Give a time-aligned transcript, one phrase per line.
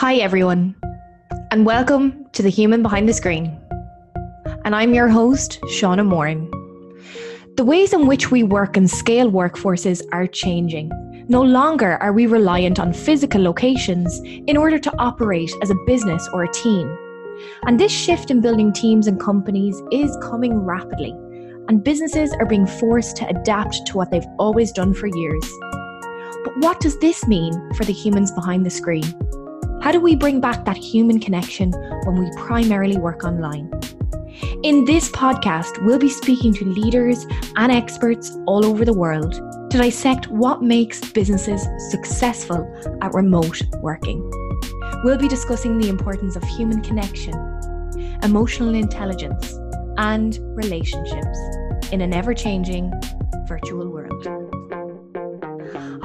[0.00, 0.74] Hi, everyone,
[1.50, 3.58] and welcome to The Human Behind the Screen.
[4.66, 6.50] And I'm your host, Shauna Moran.
[7.56, 10.90] The ways in which we work and scale workforces are changing.
[11.30, 16.28] No longer are we reliant on physical locations in order to operate as a business
[16.30, 16.94] or a team.
[17.66, 21.12] And this shift in building teams and companies is coming rapidly,
[21.68, 25.50] and businesses are being forced to adapt to what they've always done for years.
[26.44, 29.04] But what does this mean for the humans behind the screen?
[29.82, 31.70] How do we bring back that human connection
[32.04, 33.70] when we primarily work online?
[34.62, 37.24] In this podcast, we'll be speaking to leaders
[37.56, 39.34] and experts all over the world
[39.70, 42.66] to dissect what makes businesses successful
[43.00, 44.28] at remote working.
[45.04, 47.34] We'll be discussing the importance of human connection,
[48.22, 49.56] emotional intelligence,
[49.98, 51.38] and relationships
[51.92, 52.92] in an ever changing
[53.46, 53.85] virtual.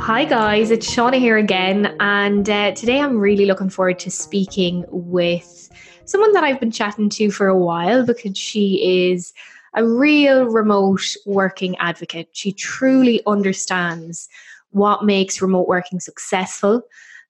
[0.02, 1.96] Hi, guys, it's Shauna here again.
[2.00, 5.70] And uh, today I'm really looking forward to speaking with
[6.06, 9.32] someone that I've been chatting to for a while because she is
[9.76, 12.30] a real remote working advocate.
[12.32, 14.28] She truly understands
[14.72, 16.82] what makes remote working successful,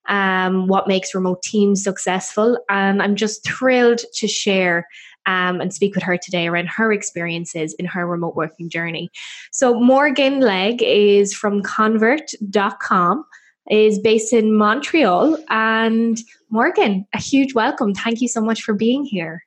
[0.07, 2.57] um, what makes remote teams successful.
[2.69, 4.87] And I'm just thrilled to share
[5.25, 9.11] um, and speak with her today around her experiences in her remote working journey.
[9.51, 13.25] So, Morgan Legge is from convert.com,
[13.69, 15.37] is based in Montreal.
[15.49, 16.19] And
[16.49, 17.93] Morgan, a huge welcome.
[17.93, 19.43] Thank you so much for being here.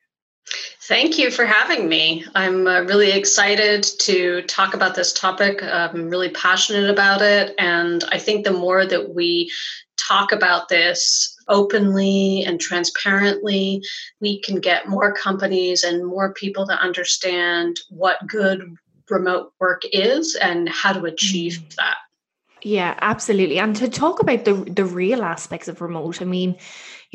[0.81, 2.25] Thank you for having me.
[2.35, 5.63] I'm uh, really excited to talk about this topic.
[5.63, 7.55] I'm really passionate about it.
[7.57, 9.51] And I think the more that we
[9.97, 13.81] talk about this openly and transparently,
[14.19, 18.75] we can get more companies and more people to understand what good
[19.09, 21.75] remote work is and how to achieve mm.
[21.75, 21.97] that.
[22.63, 23.59] Yeah, absolutely.
[23.59, 26.57] And to talk about the the real aspects of remote, I mean,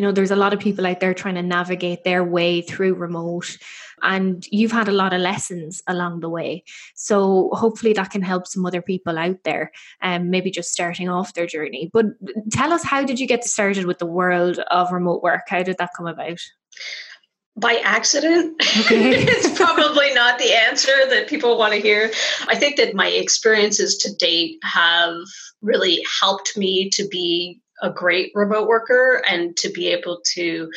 [0.01, 2.95] you know, there's a lot of people out there trying to navigate their way through
[2.95, 3.59] remote
[4.03, 6.65] and you've had a lot of lessons along the way.
[6.95, 11.11] So hopefully that can help some other people out there, and um, maybe just starting
[11.11, 11.91] off their journey.
[11.93, 12.07] But
[12.51, 15.43] tell us, how did you get started with the world of remote work?
[15.49, 16.39] How did that come about?
[17.57, 19.11] by accident okay.
[19.19, 22.09] it's probably not the answer that people want to hear
[22.47, 25.17] i think that my experiences to date have
[25.61, 30.71] really helped me to be a great remote worker and to be able to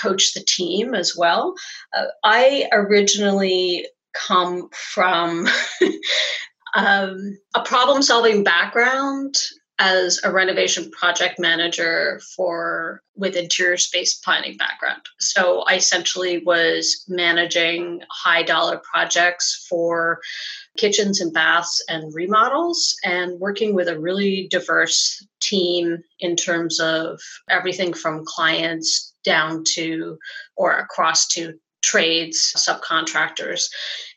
[0.00, 1.54] coach the team as well.
[1.96, 5.46] Uh, I originally come from
[6.74, 9.36] um, a problem solving background
[9.80, 15.00] as a renovation project manager for with interior space planning background.
[15.20, 20.20] So I essentially was managing high dollar projects for
[20.76, 27.18] kitchens and baths and remodels and working with a really diverse team in terms of
[27.48, 30.18] everything from clients down to
[30.56, 33.70] or across to trades, subcontractors.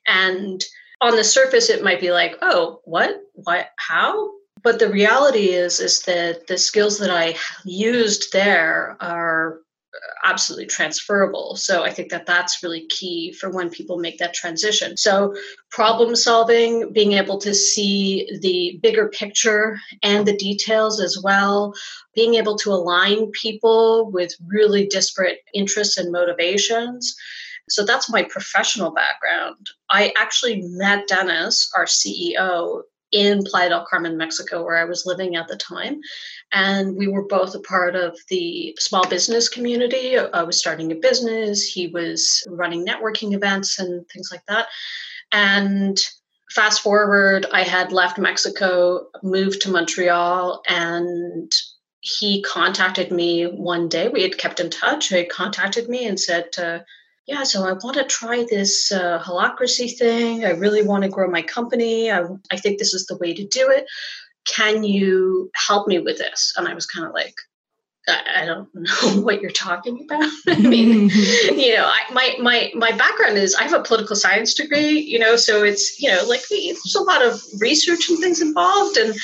[0.06, 0.62] And
[1.00, 3.22] on the surface it might be like, "Oh, what?
[3.34, 3.70] What?
[3.78, 4.30] How?"
[4.64, 7.36] But the reality is is that the skills that i
[7.66, 9.60] used there are
[10.24, 11.56] absolutely transferable.
[11.56, 14.98] So i think that that's really key for when people make that transition.
[14.98, 15.36] So
[15.70, 21.74] problem solving being able to see the bigger picture and the details as well
[22.16, 27.16] being able to align people with really disparate interests and motivations.
[27.70, 29.68] So that's my professional background.
[29.90, 32.82] I actually met Dennis, our CEO,
[33.14, 36.02] in Playa del Carmen, Mexico, where I was living at the time.
[36.52, 40.18] And we were both a part of the small business community.
[40.18, 44.68] I was starting a business, he was running networking events and things like that.
[45.32, 45.98] And
[46.52, 51.52] fast forward, I had left Mexico, moved to Montreal, and
[52.02, 54.10] he contacted me one day.
[54.10, 55.08] We had kept in touch.
[55.08, 56.80] He contacted me and said, uh,
[57.26, 60.44] yeah, so I want to try this uh, holacracy thing.
[60.44, 62.12] I really want to grow my company.
[62.12, 63.86] I, I think this is the way to do it.
[64.46, 66.54] Can you help me with this?
[66.58, 67.36] And I was kind of like,
[68.10, 70.30] I, I don't know what you're talking about.
[70.48, 71.10] I mean,
[71.56, 75.00] you know, I, my my my background is I have a political science degree.
[75.00, 78.98] You know, so it's you know like there's a lot of research and things involved
[78.98, 79.16] and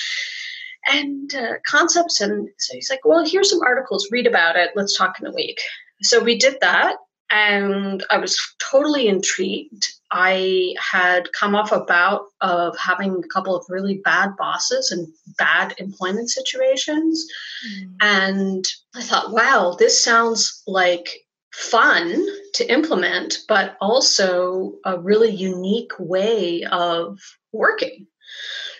[0.90, 2.22] and uh, concepts.
[2.22, 4.07] And so he's like, well, here's some articles.
[4.10, 4.72] Read about it.
[4.75, 5.60] Let's talk in a week.
[6.02, 6.95] So we did that,
[7.30, 9.88] and I was totally intrigued.
[10.12, 15.08] I had come off a bout of having a couple of really bad bosses and
[15.38, 17.28] bad employment situations.
[17.68, 17.96] Mm.
[18.02, 18.66] And
[18.96, 21.10] I thought, wow, this sounds like
[21.54, 27.20] fun to implement, but also a really unique way of
[27.52, 28.08] working.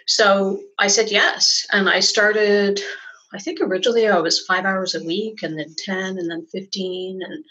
[0.08, 1.68] So I said yes.
[1.72, 2.82] And I started
[3.34, 7.20] I think originally I was five hours a week and then 10 and then 15.
[7.22, 7.44] And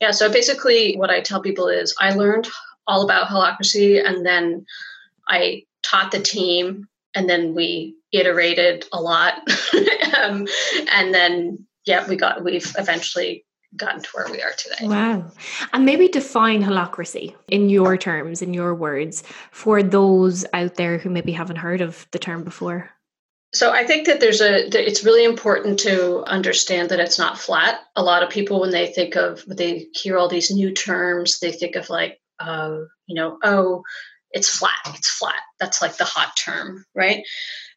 [0.00, 2.48] yeah, so basically what I tell people is I learned
[2.86, 4.66] all about holacracy and then
[5.28, 9.34] I taught the team and then we iterated a lot.
[10.22, 10.46] um,
[10.92, 13.44] and then, yeah, we got, we've eventually
[13.76, 14.86] gotten to where we are today.
[14.86, 15.30] Wow.
[15.72, 21.10] And maybe define holacracy in your terms, in your words, for those out there who
[21.10, 22.90] maybe haven't heard of the term before.
[23.56, 27.80] So I think that there's a it's really important to understand that it's not flat.
[27.96, 31.52] A lot of people when they think of they hear all these new terms, they
[31.52, 33.82] think of like uh, you know, oh,
[34.32, 34.78] it's flat.
[34.88, 35.40] It's flat.
[35.58, 37.24] That's like the hot term, right?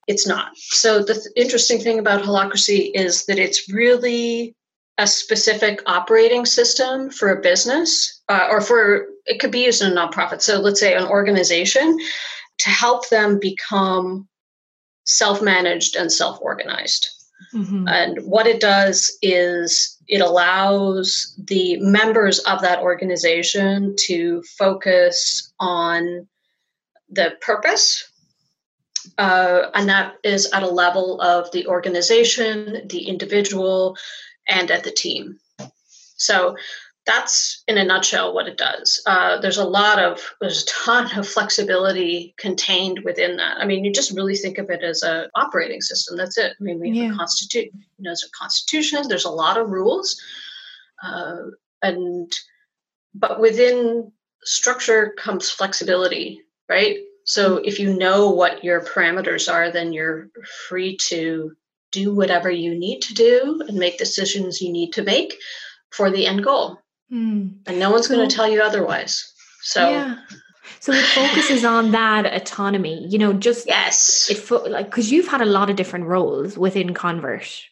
[0.07, 0.51] It's not.
[0.57, 4.55] So the th- interesting thing about holacracy is that it's really
[4.97, 9.93] a specific operating system for a business uh, or for it could be used in
[9.93, 10.41] a nonprofit.
[10.41, 11.97] So let's say an organization
[12.57, 14.27] to help them become
[15.09, 17.09] self managed and self organized.
[17.53, 17.87] Mm-hmm.
[17.87, 26.27] And what it does is it allows the members of that organization to focus on
[27.09, 28.07] the purpose.
[29.17, 33.97] Uh, and that is at a level of the organization, the individual,
[34.47, 35.39] and at the team.
[36.17, 36.55] So
[37.05, 39.01] that's in a nutshell what it does.
[39.05, 43.57] Uh, there's a lot of there's a ton of flexibility contained within that.
[43.57, 46.17] I mean, you just really think of it as a operating system.
[46.17, 46.53] That's it.
[46.59, 47.13] I mean, we yeah.
[47.13, 47.71] a constitution.
[47.73, 49.07] You know, there's a constitution.
[49.07, 50.21] There's a lot of rules,
[51.03, 51.37] uh,
[51.81, 52.31] and
[53.15, 54.11] but within
[54.43, 56.97] structure comes flexibility, right?
[57.23, 60.29] So if you know what your parameters are, then you're
[60.67, 61.53] free to
[61.91, 65.35] do whatever you need to do and make decisions you need to make
[65.91, 66.79] for the end goal.
[67.11, 67.57] Mm.
[67.67, 69.33] And no one's so, going to tell you otherwise.
[69.61, 70.17] So yeah.
[70.79, 75.27] So it focuses on that autonomy, you know, just yes, it fo- like because you've
[75.27, 77.63] had a lot of different roles within Convert,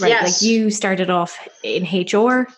[0.00, 0.08] right?
[0.08, 0.42] Yes.
[0.42, 2.48] Like you started off in HR.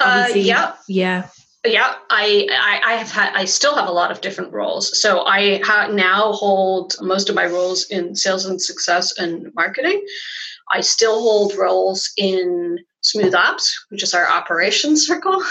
[0.00, 1.28] Uh, yeah, yeah,
[1.64, 1.94] yeah.
[2.08, 5.00] I, I I have had I still have a lot of different roles.
[5.00, 10.04] So I ha- now hold most of my roles in sales and success and marketing.
[10.72, 15.42] I still hold roles in Smooth Ops, which is our operations circle.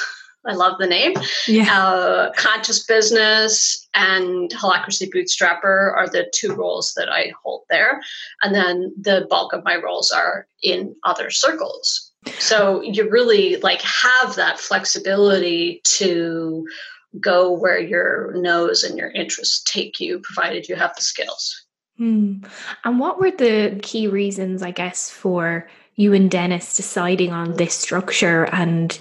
[0.46, 1.13] I love the name.
[1.48, 1.78] Yeah.
[1.78, 8.00] Uh, conscious business and holacracy bootstrapper are the two roles that I hold there.
[8.42, 12.12] And then the bulk of my roles are in other circles.
[12.38, 16.66] So you really like have that flexibility to
[17.19, 21.66] go where your nose and your interests take you, provided you have the skills.
[21.98, 22.44] Hmm.
[22.86, 25.68] And what were the key reasons, I guess, for
[26.00, 28.98] you and Dennis deciding on this structure and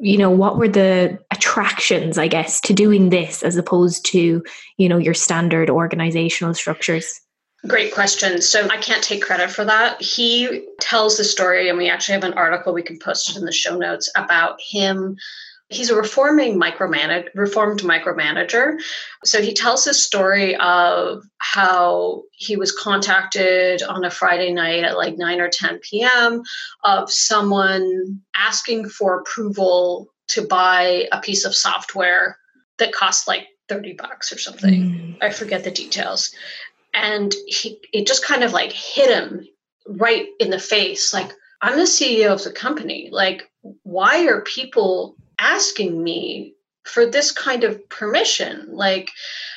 [0.00, 4.42] you know what were the attractions i guess to doing this as opposed to
[4.76, 7.20] you know your standard organizational structures
[7.68, 8.42] Great question.
[8.42, 10.02] So I can't take credit for that.
[10.02, 13.52] He tells the story, and we actually have an article we can post in the
[13.52, 15.16] show notes about him
[15.72, 18.74] he's a reforming micromanage reformed micromanager.
[19.24, 24.96] So he tells his story of how he was contacted on a friday night at
[24.96, 26.42] like 9 or 10 p.m
[26.84, 32.38] of someone asking for approval to buy a piece of software
[32.78, 34.82] that cost like 30 bucks or something.
[34.82, 35.16] Mm.
[35.22, 36.34] i forget the details.
[36.94, 39.46] And he it just kind of like hit him
[39.86, 43.08] right in the face like i'm the ceo of the company.
[43.10, 43.50] Like
[43.82, 48.68] why are people asking me for this kind of permission.
[48.70, 49.10] Like,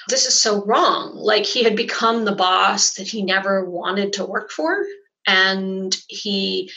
[0.09, 1.15] this is so wrong.
[1.15, 4.85] Like, he had become the boss that he never wanted to work for.
[5.27, 6.71] And he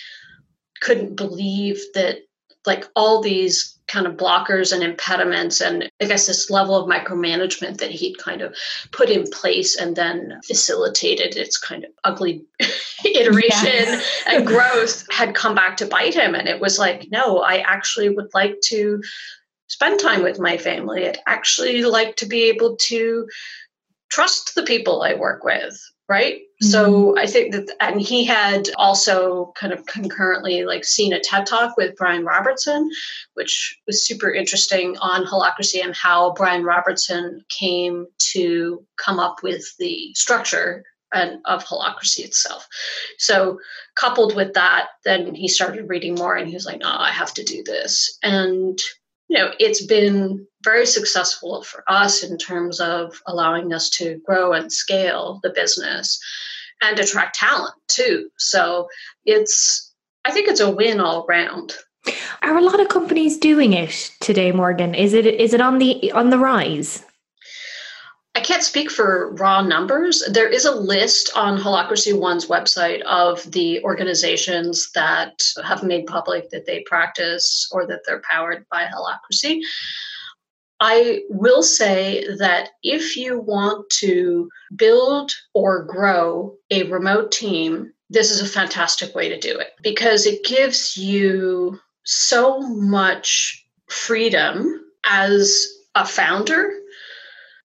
[0.80, 2.18] couldn't believe that,
[2.64, 7.78] like, all these kind of blockers and impediments, and I guess this level of micromanagement
[7.78, 8.54] that he'd kind of
[8.92, 12.44] put in place and then facilitated its kind of ugly
[13.04, 16.34] iteration and growth had come back to bite him.
[16.34, 19.02] And it was like, no, I actually would like to
[19.68, 21.06] spend time with my family.
[21.06, 23.28] I'd actually like to be able to
[24.10, 26.40] trust the people I work with right?
[26.62, 26.70] Mm-hmm.
[26.72, 31.46] so i think that and he had also kind of concurrently like seen a ted
[31.46, 32.90] talk with brian robertson
[33.34, 39.64] which was super interesting on holacracy and how brian robertson came to come up with
[39.78, 42.68] the structure and of holacracy itself.
[43.16, 43.60] So
[43.94, 47.32] coupled with that then he started reading more and he was like no i have
[47.34, 48.18] to do this.
[48.22, 48.78] And
[49.28, 54.52] you know, it's been very successful for us in terms of allowing us to grow
[54.52, 56.20] and scale the business
[56.82, 58.28] and attract talent too.
[58.38, 58.88] So
[59.24, 59.92] it's,
[60.24, 61.74] I think it's a win all around.
[62.42, 64.94] Are a lot of companies doing it today, Morgan?
[64.94, 67.04] Is it is it on the on the rise?
[68.34, 70.22] I can't speak for raw numbers.
[70.30, 76.48] There is a list on Holacracy One's website of the organizations that have made public
[76.50, 79.60] that they practice or that they're powered by Holacracy.
[80.80, 88.30] I will say that if you want to build or grow a remote team, this
[88.30, 95.66] is a fantastic way to do it because it gives you so much freedom as
[95.94, 96.70] a founder.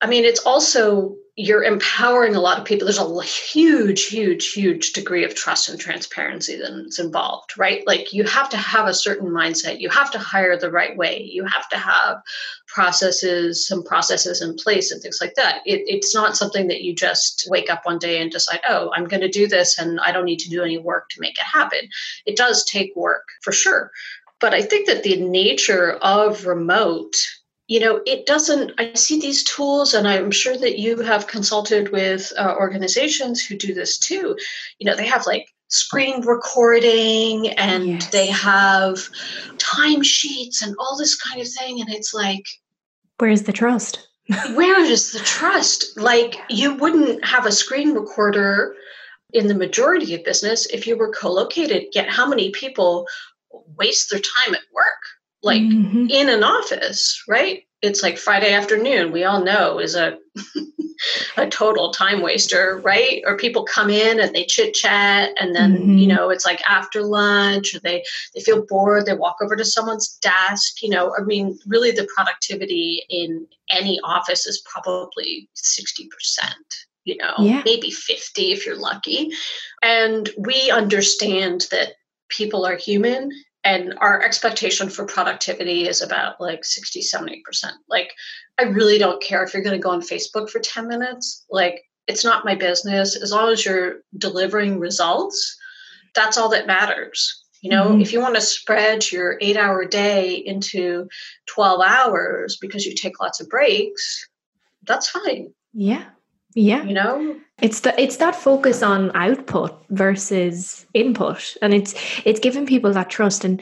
[0.01, 2.85] I mean, it's also you're empowering a lot of people.
[2.85, 7.85] There's a huge, huge, huge degree of trust and transparency that's involved, right?
[7.87, 9.79] Like you have to have a certain mindset.
[9.79, 11.23] You have to hire the right way.
[11.23, 12.21] You have to have
[12.67, 15.61] processes, some processes in place and things like that.
[15.65, 19.05] It, it's not something that you just wake up one day and decide, oh, I'm
[19.05, 21.45] going to do this and I don't need to do any work to make it
[21.45, 21.79] happen.
[22.27, 23.89] It does take work for sure.
[24.39, 27.15] But I think that the nature of remote
[27.67, 31.91] you know it doesn't i see these tools and i'm sure that you have consulted
[31.91, 34.37] with uh, organizations who do this too.
[34.79, 38.09] You know they have like screen recording and yes.
[38.11, 39.09] they have
[39.57, 42.45] timesheets and all this kind of thing and it's like
[43.17, 44.07] where's the trust?
[44.53, 45.97] Where is the trust?
[45.97, 48.73] Like you wouldn't have a screen recorder
[49.33, 51.87] in the majority of business if you were co-located.
[51.93, 53.05] Yet how many people
[53.77, 55.03] waste their time at work
[55.43, 56.07] like mm-hmm.
[56.09, 57.63] in an office, right?
[57.81, 60.17] It's like Friday afternoon, we all know is a
[61.37, 63.21] a total time waster, right?
[63.25, 65.97] Or people come in and they chit chat and then, mm-hmm.
[65.97, 69.65] you know, it's like after lunch or they they feel bored, they walk over to
[69.65, 76.07] someone's desk, you know, I mean, really the productivity in any office is probably 60%,
[77.03, 77.61] you know, yeah.
[77.65, 79.31] maybe 50 if you're lucky.
[79.81, 81.93] And we understand that
[82.29, 83.29] people are human
[83.63, 87.41] and our expectation for productivity is about like 60 70%
[87.89, 88.11] like
[88.59, 91.45] i really don't care if you're going to go on facebook for 10 minutes.
[91.49, 93.15] Like it's not my business.
[93.15, 95.57] As long as you're delivering results
[96.15, 97.43] that's all that matters.
[97.61, 98.01] You know mm-hmm.
[98.01, 101.07] if you want to spread your eight hour day into
[101.47, 104.27] 12 hours because you take lots of breaks
[104.85, 105.53] that's fine.
[105.73, 106.05] Yeah
[106.55, 106.83] yeah.
[106.83, 107.35] You know?
[107.61, 111.55] It's the it's that focus on output versus input.
[111.61, 111.93] And it's
[112.25, 113.45] it's giving people that trust.
[113.45, 113.61] And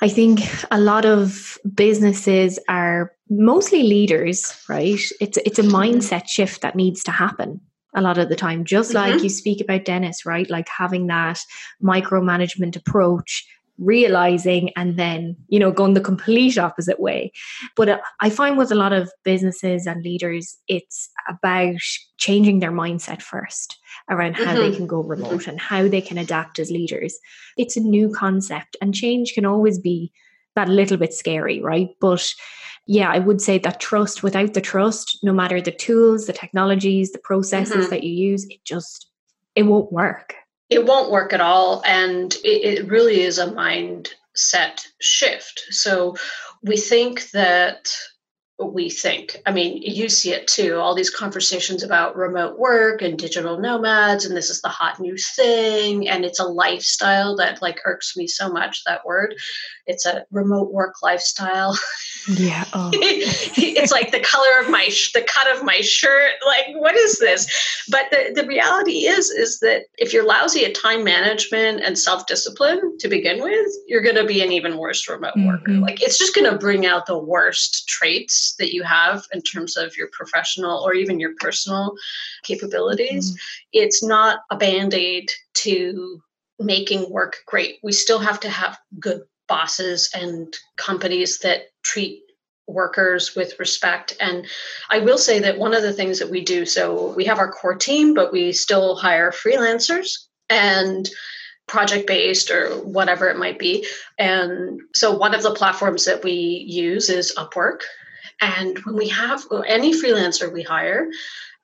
[0.00, 5.00] I think a lot of businesses are mostly leaders, right?
[5.20, 5.74] It's it's a mm-hmm.
[5.74, 7.60] mindset shift that needs to happen
[7.94, 8.64] a lot of the time.
[8.64, 9.12] Just mm-hmm.
[9.12, 10.48] like you speak about Dennis, right?
[10.50, 11.40] Like having that
[11.82, 13.46] micromanagement approach
[13.82, 17.32] realizing and then you know going the complete opposite way
[17.76, 21.74] but uh, i find with a lot of businesses and leaders it's about
[22.16, 24.56] changing their mindset first around how mm-hmm.
[24.56, 25.50] they can go remote mm-hmm.
[25.50, 27.18] and how they can adapt as leaders
[27.56, 30.12] it's a new concept and change can always be
[30.54, 32.34] that little bit scary right but
[32.86, 37.12] yeah i would say that trust without the trust no matter the tools the technologies
[37.12, 37.90] the processes mm-hmm.
[37.90, 39.08] that you use it just
[39.54, 40.34] it won't work
[40.72, 41.82] it won't work at all.
[41.84, 45.64] And it, it really is a mindset shift.
[45.70, 46.16] So
[46.62, 47.94] we think that
[48.58, 49.42] we think.
[49.44, 54.24] I mean, you see it too, all these conversations about remote work and digital nomads,
[54.24, 58.26] and this is the hot new thing, and it's a lifestyle that like irks me
[58.26, 59.34] so much, that word.
[59.86, 61.76] It's a remote work lifestyle.
[62.28, 62.64] Yeah.
[62.72, 62.90] Oh.
[62.94, 66.34] it's like the color of my sh- the cut of my shirt.
[66.46, 67.48] Like, what is this?
[67.90, 72.98] But the, the reality is, is that if you're lousy at time management and self-discipline
[72.98, 75.48] to begin with, you're gonna be an even worse remote mm-hmm.
[75.48, 75.72] worker.
[75.72, 79.96] Like it's just gonna bring out the worst traits that you have in terms of
[79.96, 81.94] your professional or even your personal
[82.44, 83.32] capabilities.
[83.32, 83.68] Mm-hmm.
[83.72, 86.22] It's not a band-aid to
[86.58, 87.78] making work great.
[87.82, 89.22] We still have to have good
[89.52, 92.22] bosses and companies that treat
[92.66, 94.16] workers with respect.
[94.18, 94.46] And
[94.88, 97.52] I will say that one of the things that we do so we have our
[97.52, 101.06] core team, but we still hire freelancers and
[101.68, 103.86] project based or whatever it might be.
[104.16, 107.80] And so one of the platforms that we use is Upwork.
[108.40, 111.08] And when we have any freelancer we hire,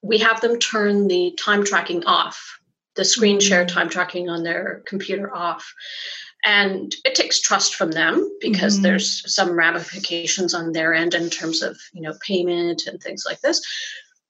[0.02, 2.60] we have them turn the time tracking off,
[2.96, 3.68] the screen share mm.
[3.68, 5.74] time tracking on their computer off.
[6.44, 8.84] And it takes trust from them because mm-hmm.
[8.84, 13.40] there's some ramifications on their end in terms of, you know, payment and things like
[13.40, 13.60] this.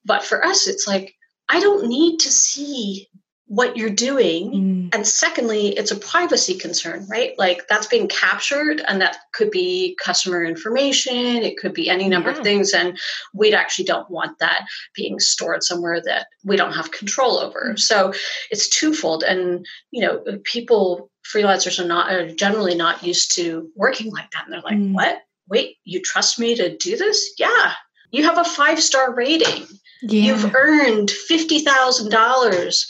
[0.04, 1.14] But for us, it's like,
[1.48, 3.08] I don't need to see
[3.46, 4.52] what you're doing.
[4.52, 4.94] Mm.
[4.94, 7.32] And secondly, it's a privacy concern, right?
[7.38, 12.30] Like that's being captured, and that could be customer information, it could be any number
[12.30, 12.36] yeah.
[12.36, 12.74] of things.
[12.74, 12.98] And
[13.32, 17.72] we actually don't want that being stored somewhere that we don't have control over.
[17.72, 17.78] Mm.
[17.78, 18.12] So
[18.50, 19.22] it's twofold.
[19.22, 24.44] And, you know, people, freelancers are not, are generally not used to working like that.
[24.44, 24.92] And they're like, mm.
[24.92, 25.22] what?
[25.48, 27.34] Wait, you trust me to do this?
[27.38, 27.72] Yeah.
[28.10, 29.66] You have a five star rating
[30.02, 30.34] Yeah.
[30.34, 32.86] You've earned $50,000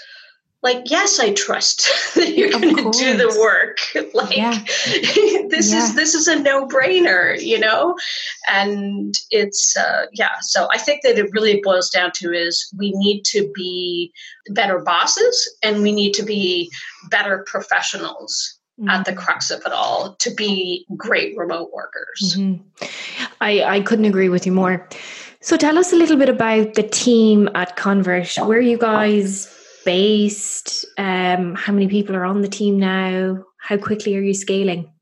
[0.63, 3.79] like yes i trust that you're going to do the work
[4.15, 4.53] like yeah.
[5.49, 5.79] this yeah.
[5.79, 7.97] is this is a no-brainer you know
[8.51, 12.93] and it's uh, yeah so i think that it really boils down to is we
[12.97, 14.13] need to be
[14.51, 16.71] better bosses and we need to be
[17.11, 18.89] better professionals mm-hmm.
[18.89, 19.21] at the mm-hmm.
[19.21, 22.87] crux of it all to be great remote workers mm-hmm.
[23.41, 24.87] i i couldn't agree with you more
[25.41, 29.55] so tell us a little bit about the team at convert where you guys
[29.89, 30.85] based?
[30.99, 33.43] Um, how many people are on the team now?
[33.59, 34.93] How quickly are you scaling?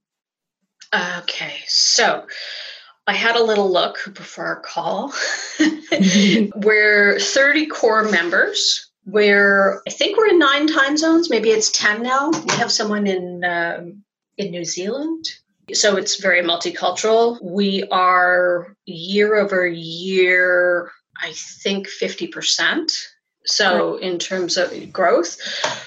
[0.95, 2.25] Okay, so
[3.05, 5.13] I had a little look before our call.
[6.55, 8.89] we're 30 core members.
[9.05, 11.31] We're, I think we're in nine time zones.
[11.31, 12.31] Maybe it's 10 now.
[12.31, 14.05] We have someone in um,
[14.39, 15.25] in New Zealand.
[15.73, 17.43] So it's very multicultural.
[17.43, 22.93] We are year over year, I think 50%
[23.47, 24.03] so, right.
[24.03, 25.39] in terms of growth,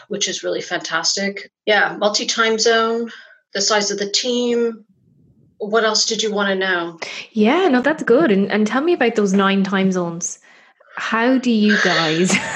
[0.07, 1.51] which is really fantastic.
[1.65, 3.11] Yeah, multi time zone,
[3.53, 4.85] the size of the team.
[5.57, 6.99] What else did you want to know?
[7.31, 8.31] Yeah, no, that's good.
[8.31, 10.39] And, and tell me about those nine time zones.
[10.95, 12.29] How do you guys,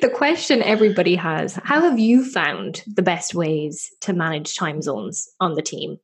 [0.00, 5.28] the question everybody has, how have you found the best ways to manage time zones
[5.40, 5.98] on the team?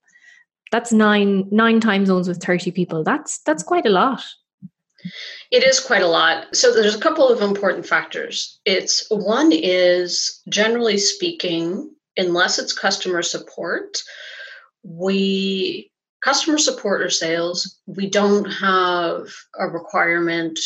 [0.72, 3.04] That's nine nine time zones with 30 people.
[3.04, 4.22] That's that's quite a lot.
[5.50, 6.54] It is quite a lot.
[6.54, 8.58] So there's a couple of important factors.
[8.64, 14.02] It's one is generally speaking, unless it's customer support,
[14.82, 15.90] we
[16.22, 20.58] customer support or sales, we don't have a requirement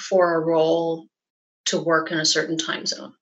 [0.00, 1.06] for a role
[1.66, 3.12] to work in a certain time zone.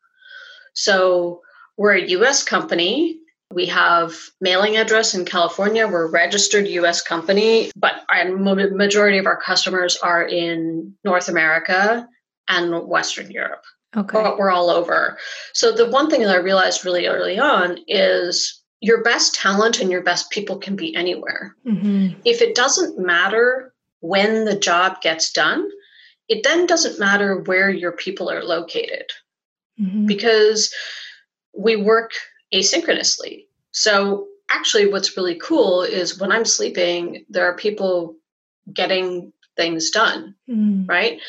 [0.74, 1.40] So
[1.76, 3.18] we're a US company
[3.52, 5.88] we have mailing address in California.
[5.88, 12.06] We're a registered US company, but our majority of our customers are in North America
[12.48, 13.64] and Western Europe.
[13.96, 14.22] Okay.
[14.22, 15.18] But we're all over.
[15.54, 19.90] So the one thing that I realized really early on is your best talent and
[19.90, 21.56] your best people can be anywhere.
[21.66, 22.20] Mm-hmm.
[22.24, 25.68] If it doesn't matter when the job gets done,
[26.28, 29.06] it then doesn't matter where your people are located.
[29.80, 30.04] Mm-hmm.
[30.04, 30.72] Because
[31.56, 32.12] we work
[32.52, 33.46] asynchronously.
[33.72, 38.16] So, actually, what's really cool is when I'm sleeping, there are people
[38.72, 40.88] getting things done, mm.
[40.88, 41.20] right?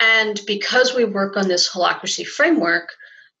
[0.00, 2.90] And because we work on this holacracy framework,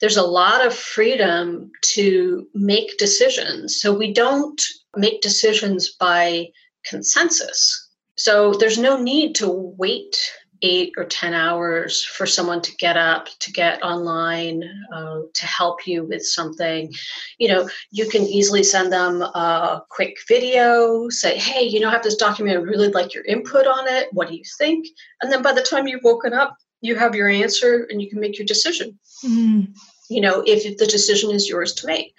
[0.00, 3.80] there's a lot of freedom to make decisions.
[3.80, 4.60] So we don't
[4.96, 6.48] make decisions by
[6.84, 7.88] consensus.
[8.16, 10.16] So there's no need to wait
[10.62, 14.62] eight or 10 hours for someone to get up, to get online,
[14.94, 16.92] uh, to help you with something.
[17.38, 21.92] You know, you can easily send them a quick video, say, hey, you know, I
[21.92, 24.08] have this document, I really like your input on it.
[24.12, 24.86] What do you think?
[25.20, 28.20] And then by the time you've woken up, you have your answer and you can
[28.20, 28.98] make your decision.
[29.24, 29.76] Mm.
[30.08, 32.14] You know, if the decision is yours to make.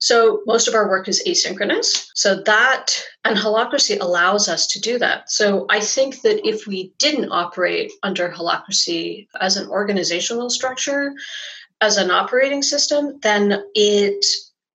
[0.00, 2.08] So most of our work is asynchronous.
[2.14, 5.30] So that and holacracy allows us to do that.
[5.30, 11.14] So I think that if we didn't operate under holacracy as an organizational structure,
[11.80, 14.24] as an operating system, then it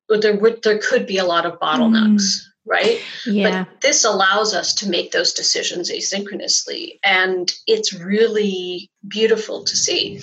[0.10, 2.22] there would there could be a lot of bottlenecks.
[2.22, 3.02] Mm right?
[3.26, 3.66] Yeah.
[3.66, 7.00] But this allows us to make those decisions asynchronously.
[7.04, 10.22] And it's really beautiful to see.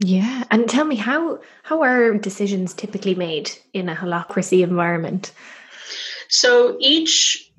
[0.00, 5.32] Yeah, and tell me how how are decisions typically made in a holacracy environment?
[6.28, 7.52] So each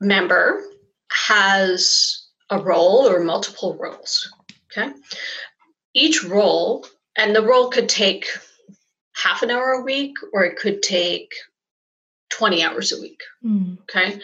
[0.00, 0.62] member
[1.10, 4.30] has a role or multiple roles.
[4.70, 4.92] Okay,
[5.94, 8.26] each role, and the role could take
[9.14, 11.32] half an hour a week, or it could take
[12.30, 13.20] 20 hours a week.
[13.44, 13.78] Mm.
[13.82, 14.20] Okay.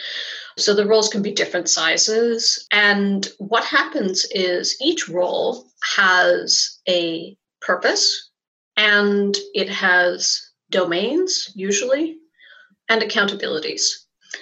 [0.57, 2.67] So the roles can be different sizes.
[2.71, 8.31] And what happens is each role has a purpose
[8.77, 12.19] and it has domains usually
[12.89, 13.83] and accountabilities.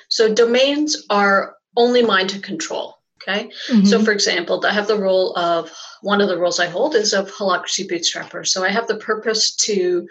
[0.09, 2.99] So domains are only mine to control.
[3.23, 3.51] Okay.
[3.69, 3.85] Mm-hmm.
[3.85, 7.13] So for example, I have the role of one of the roles I hold is
[7.13, 8.47] of holacracy bootstrapper.
[8.47, 10.09] So I have the purpose to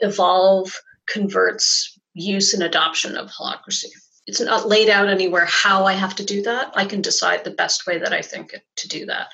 [0.00, 3.86] evolve converts use and adoption of holacracy.
[4.26, 6.70] It's not laid out anywhere how I have to do that.
[6.74, 9.28] I can decide the best way that I think to do that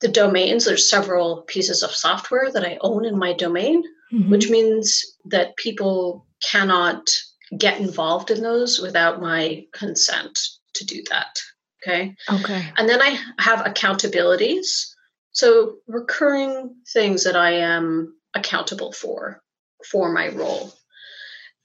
[0.00, 4.30] the domains, there's several pieces of software that I own in my domain, mm-hmm.
[4.30, 7.10] which means that people cannot
[7.56, 10.38] get involved in those without my consent
[10.74, 11.38] to do that.
[11.82, 12.14] Okay.
[12.30, 12.64] Okay.
[12.76, 14.86] And then I have accountabilities.
[15.32, 19.42] So recurring things that I am accountable for
[19.90, 20.72] for my role.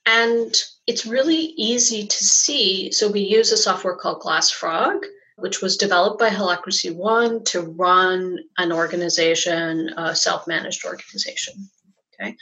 [0.06, 0.54] And
[0.88, 2.92] it's really easy to see.
[2.92, 5.04] So we use a software called Glassfrog
[5.40, 11.70] which was developed by Holacracy One to run an organization, a self managed organization.
[12.14, 12.36] Okay.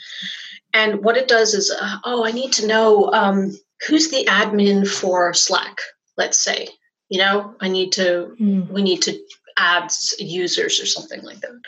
[0.74, 3.56] And what it does is, uh, oh, I need to know um,
[3.86, 5.78] who's the admin for Slack,
[6.16, 6.68] let's say.
[7.08, 8.68] You know, I need to, mm.
[8.70, 9.18] we need to
[9.56, 11.60] add users or something like that.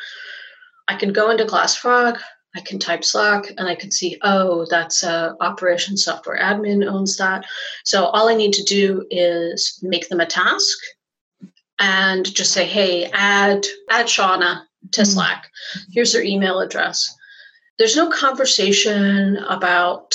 [0.89, 2.21] I can go into GlassFrog,
[2.55, 7.17] I can type Slack and I can see, oh, that's uh, operation software admin owns
[7.17, 7.45] that.
[7.85, 10.79] So all I need to do is make them a task
[11.81, 14.63] and just say, hey, add add Shauna
[14.93, 15.11] to mm-hmm.
[15.11, 15.51] Slack.
[15.91, 17.13] Here's their email address.
[17.79, 20.15] There's no conversation about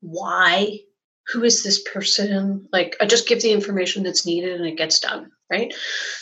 [0.00, 0.78] why,
[1.26, 2.68] who is this person?
[2.72, 5.74] Like I just give the information that's needed and it gets done, right?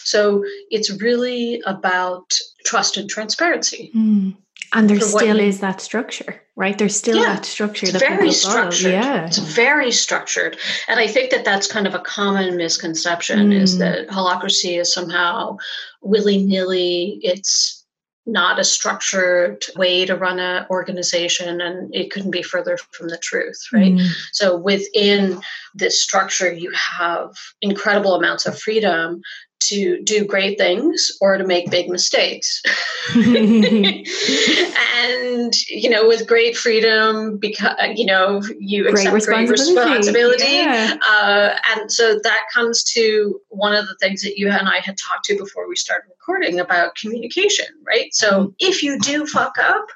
[0.03, 3.93] So it's really about trust and transparency.
[3.95, 4.37] Mm.
[4.73, 6.77] And there still is that structure, right?
[6.77, 7.87] There's still yeah, that structure.
[7.87, 8.93] That very structured.
[8.93, 10.57] Yeah, it's very structured,
[10.89, 13.61] and I think that that's kind of a common misconception: mm.
[13.61, 15.57] is that holacracy is somehow
[16.03, 17.21] willy nilly.
[17.23, 17.85] It's
[18.27, 23.19] not a structured way to run an organization and it couldn't be further from the
[23.19, 24.09] truth right mm.
[24.33, 25.41] so within
[25.75, 27.31] this structure you have
[27.63, 29.23] incredible amounts of freedom
[29.69, 32.63] to do great things or to make big mistakes.
[33.15, 34.05] and
[35.69, 39.75] you know, with great freedom, because you know, you great accept responsibility.
[39.75, 40.45] great responsibility.
[40.45, 40.97] Yeah.
[41.09, 44.97] Uh, and so that comes to one of the things that you and I had
[44.97, 48.13] talked to before we started recording about communication, right?
[48.13, 48.51] So mm-hmm.
[48.59, 49.87] if you do fuck up,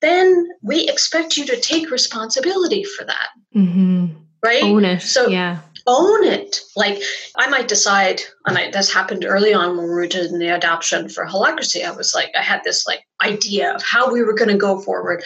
[0.00, 3.28] then we expect you to take responsibility for that.
[3.54, 4.06] Mm-hmm.
[4.44, 4.62] Right?
[4.62, 5.00] Own it.
[5.00, 6.60] So yeah own it.
[6.74, 7.00] Like
[7.36, 11.08] I might decide, and I, this happened early on when we were doing the adoption
[11.08, 11.84] for holacracy.
[11.84, 14.80] I was like, I had this like idea of how we were going to go
[14.80, 15.22] forward,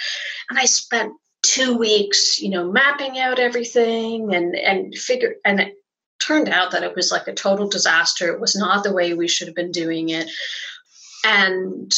[0.49, 5.75] and I spent two weeks, you know, mapping out everything and and figure and it
[6.21, 8.33] turned out that it was like a total disaster.
[8.33, 10.31] It was not the way we should have been doing it,
[11.25, 11.93] and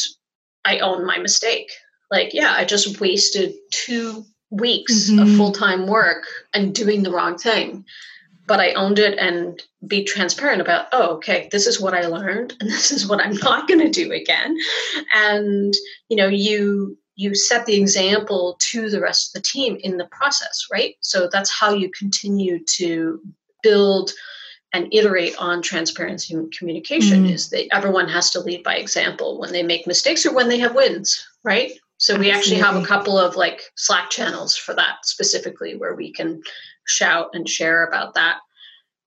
[0.65, 1.71] I own my mistake.
[2.09, 5.19] Like, yeah, I just wasted two weeks mm-hmm.
[5.19, 7.83] of full time work and doing the wrong thing
[8.45, 12.55] but I owned it and be transparent about, oh, okay, this is what I learned
[12.59, 14.57] and this is what I'm not going to do again.
[15.13, 15.73] And,
[16.09, 20.05] you know, you you set the example to the rest of the team in the
[20.05, 20.95] process, right?
[21.01, 23.21] So that's how you continue to
[23.61, 24.11] build
[24.73, 27.31] and iterate on transparency and communication mm.
[27.31, 30.57] is that everyone has to lead by example when they make mistakes or when they
[30.57, 31.73] have wins, right?
[31.97, 36.11] So we actually have a couple of like Slack channels for that specifically where we
[36.11, 36.41] can
[36.85, 38.37] shout and share about that.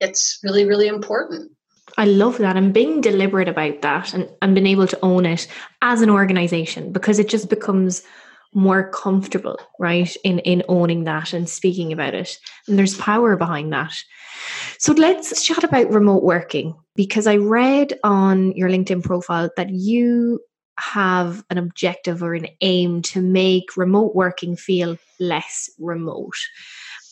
[0.01, 1.51] It's really, really important.
[1.97, 5.47] I love that and being deliberate about that and, and being able to own it
[5.83, 8.03] as an organization because it just becomes
[8.55, 12.39] more comfortable, right, in, in owning that and speaking about it.
[12.69, 13.95] And there's power behind that.
[14.79, 20.41] So let's chat about remote working because I read on your LinkedIn profile that you
[20.79, 26.35] have an objective or an aim to make remote working feel less remote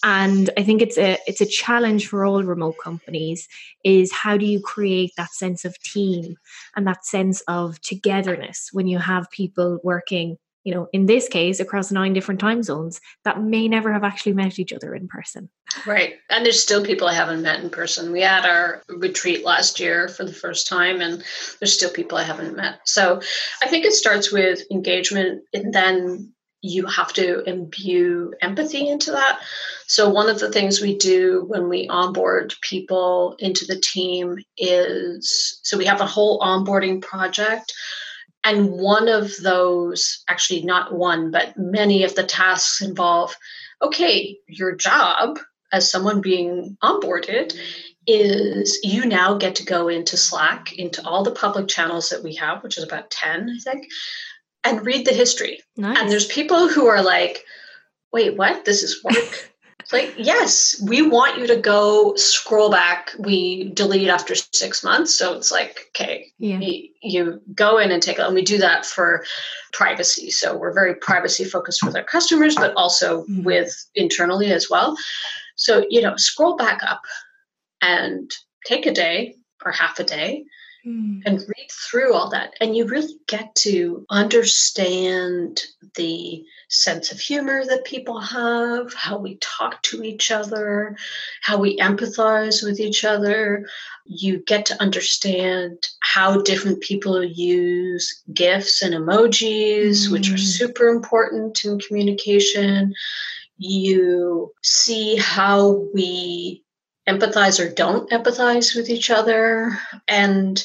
[0.03, 3.49] and i think it's a it's a challenge for all remote companies
[3.85, 6.37] is how do you create that sense of team
[6.77, 11.61] and that sense of togetherness when you have people working you know in this case
[11.61, 15.49] across nine different time zones that may never have actually met each other in person.
[15.87, 16.15] Right.
[16.31, 18.13] And there's still people i haven't met in person.
[18.13, 21.23] We had our retreat last year for the first time and
[21.61, 22.81] there's still people i haven't met.
[22.85, 23.21] So
[23.63, 26.33] i think it starts with engagement and then
[26.63, 29.41] you have to imbue empathy into that.
[29.87, 35.61] So, one of the things we do when we onboard people into the team is
[35.63, 37.73] so we have a whole onboarding project.
[38.45, 43.37] And one of those, actually, not one, but many of the tasks involve
[43.83, 45.41] okay, your job
[45.73, 47.53] as someone being onboarded
[48.07, 52.35] is you now get to go into Slack, into all the public channels that we
[52.37, 53.89] have, which is about 10, I think
[54.65, 55.61] and read the history.
[55.77, 55.99] Nice.
[55.99, 57.45] And there's people who are like,
[58.13, 58.65] wait, what?
[58.65, 59.51] This is work.
[59.93, 63.11] like, yes, we want you to go scroll back.
[63.19, 65.15] We delete after six months.
[65.15, 66.59] So it's like, okay, yeah.
[66.59, 68.25] you, you go in and take it.
[68.25, 69.25] And we do that for
[69.73, 70.31] privacy.
[70.31, 73.43] So we're very privacy focused with our customers, but also mm-hmm.
[73.43, 74.97] with internally as well.
[75.57, 77.03] So, you know, scroll back up
[77.83, 78.31] and
[78.67, 80.45] take a day or half a day
[80.87, 81.23] mm.
[81.25, 82.55] and read through all that.
[82.61, 85.63] And you really get to understand
[85.97, 90.97] the sense of humor that people have, how we talk to each other,
[91.43, 93.67] how we empathize with each other.
[94.07, 100.13] You get to understand how different people use GIFs and emojis, mm.
[100.13, 100.39] which are mm.
[100.39, 102.95] super important in communication.
[103.59, 106.65] You see how we
[107.09, 110.65] empathize or don't empathize with each other and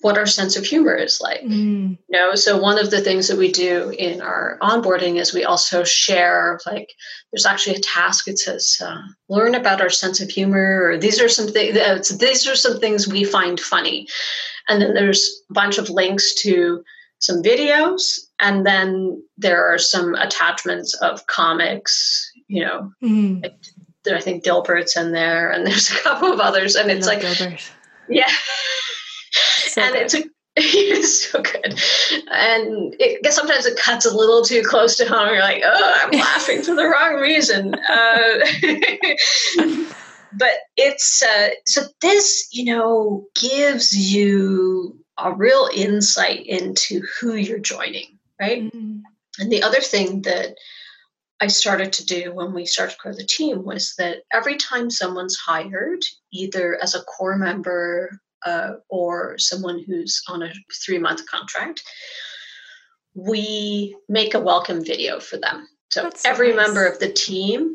[0.00, 1.42] what our sense of humor is like.
[1.42, 1.98] Mm.
[2.08, 5.44] You know, so one of the things that we do in our onboarding is we
[5.44, 6.92] also share like
[7.32, 11.20] there's actually a task it says uh, learn about our sense of humor or these
[11.20, 14.06] are some things uh, these are some things we find funny.
[14.68, 16.84] And then there's a bunch of links to
[17.18, 22.92] some videos and then there are some attachments of comics, you know.
[23.02, 23.42] Mm.
[23.42, 23.58] Like,
[24.14, 27.70] I think Dilbert's in there, and there's a couple of others, and it's like, Dilbert.
[28.08, 28.28] yeah,
[29.30, 30.02] so and good.
[30.02, 30.24] it's a
[30.58, 31.78] it's so good.
[32.30, 35.28] And it, sometimes it cuts a little too close to home.
[35.28, 37.74] You're like, oh, I'm laughing for the wrong reason.
[37.74, 38.38] Uh,
[40.32, 47.58] but it's uh, so this, you know, gives you a real insight into who you're
[47.58, 48.64] joining, right?
[48.64, 49.00] Mm-hmm.
[49.38, 50.56] And the other thing that
[51.40, 54.90] I started to do when we started to grow the team was that every time
[54.90, 60.52] someone's hired, either as a core member uh, or someone who's on a
[60.84, 61.82] three month contract,
[63.14, 65.68] we make a welcome video for them.
[65.90, 66.66] So, every nice.
[66.66, 67.74] member of the team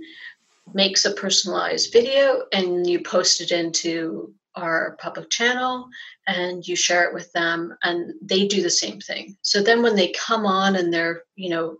[0.73, 5.87] makes a personalized video and you post it into our public channel
[6.27, 9.95] and you share it with them and they do the same thing so then when
[9.95, 11.77] they come on and they're you know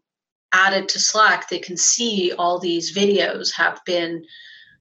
[0.54, 4.24] added to slack they can see all these videos have been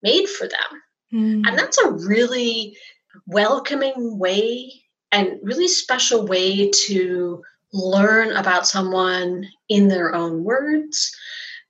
[0.02, 1.46] made for them mm.
[1.46, 2.76] and that's a really
[3.26, 4.72] welcoming way
[5.12, 11.14] and really special way to learn about someone in their own words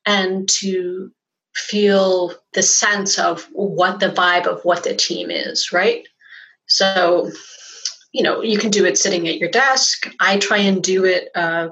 [0.06, 1.10] and to
[1.54, 6.06] feel the sense of what the vibe of what the team is, right?
[6.66, 7.30] So,
[8.12, 10.10] you know, you can do it sitting at your desk.
[10.20, 11.68] I try and do it uh,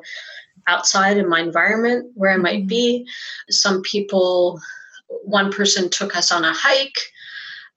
[0.69, 2.69] outside in my environment where I might mm-hmm.
[2.69, 3.09] be.
[3.51, 4.61] Some people,
[5.09, 6.99] one person took us on a hike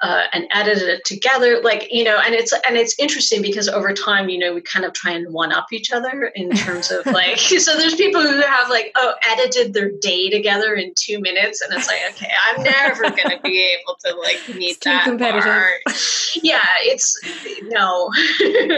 [0.01, 3.93] uh, and edited it together like you know and it's and it's interesting because over
[3.93, 7.05] time you know we kind of try and one up each other in terms of
[7.13, 11.61] like so there's people who have like oh edited their day together in two minutes
[11.61, 15.03] and it's like okay i'm never going to be able to like meet it's that
[15.03, 16.41] competitive.
[16.41, 17.19] yeah it's
[17.65, 18.09] no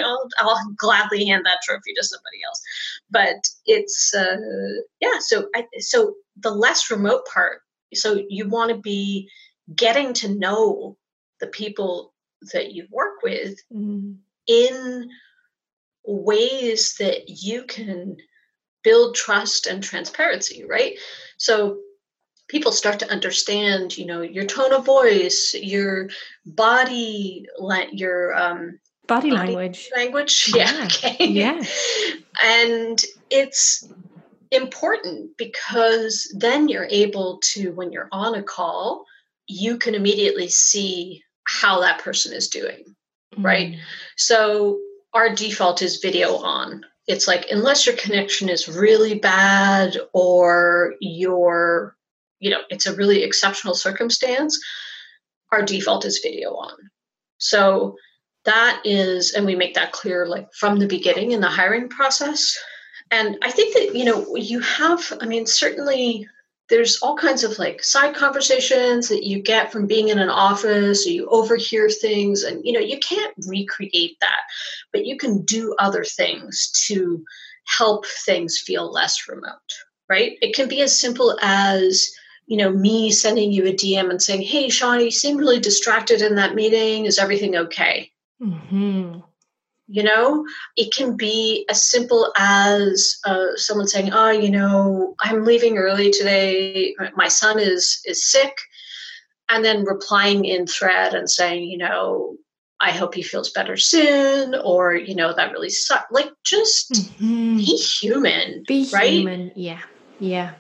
[0.04, 2.62] I'll, I'll gladly hand that trophy to somebody else
[3.10, 4.36] but it's uh
[5.00, 7.62] yeah so i so the less remote part
[7.94, 9.30] so you want to be
[9.74, 10.98] getting to know
[11.44, 12.14] the people
[12.54, 14.16] that you work with mm.
[14.48, 15.10] in
[16.06, 18.16] ways that you can
[18.82, 20.98] build trust and transparency, right?
[21.38, 21.80] So
[22.48, 26.10] people start to understand, you know, your tone of voice, your
[26.46, 27.46] body,
[27.92, 30.86] your um, body, body language, language, yeah, yeah.
[30.86, 31.64] okay, yeah,
[32.42, 33.86] and it's
[34.52, 39.06] important because then you're able to, when you're on a call,
[39.48, 42.84] you can immediately see how that person is doing,
[43.34, 43.46] mm-hmm.
[43.46, 43.76] right?
[44.18, 44.80] So
[45.14, 46.86] our default is video on.
[47.08, 51.96] It's like unless your connection is really bad or your,
[52.40, 54.60] you know, it's a really exceptional circumstance,
[55.52, 56.76] our default is video on.
[57.38, 57.98] So
[58.46, 62.58] that is, and we make that clear like from the beginning in the hiring process.
[63.12, 66.28] And I think that, you know, you have, I mean, certainly
[66.74, 71.06] there's all kinds of like side conversations that you get from being in an office
[71.06, 74.42] or you overhear things and you know you can't recreate that
[74.92, 77.24] but you can do other things to
[77.68, 79.54] help things feel less remote
[80.10, 80.38] right?
[80.42, 82.12] It can be as simple as
[82.48, 86.24] you know me sending you a dm and saying hey Shauna you seem really distracted
[86.24, 87.06] in that meeting.
[87.06, 88.12] Is everything okay?
[88.42, 89.20] Mm-hmm
[89.94, 90.46] you know?
[90.76, 96.12] It can be as simple as uh, someone saying oh you know i'm leaving early
[96.12, 96.96] today.
[97.16, 98.58] My son is is sick
[99.50, 102.36] and then replying in thread and saying you know
[102.82, 107.58] i hope he feels better soon or you know that really sucks like just mm-hmm.
[107.58, 109.12] be human be right?
[109.12, 109.52] human.
[109.56, 109.82] Yeah.
[110.20, 110.54] Yeah.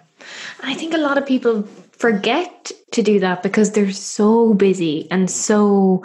[0.61, 5.29] I think a lot of people forget to do that because they're so busy and
[5.29, 6.03] so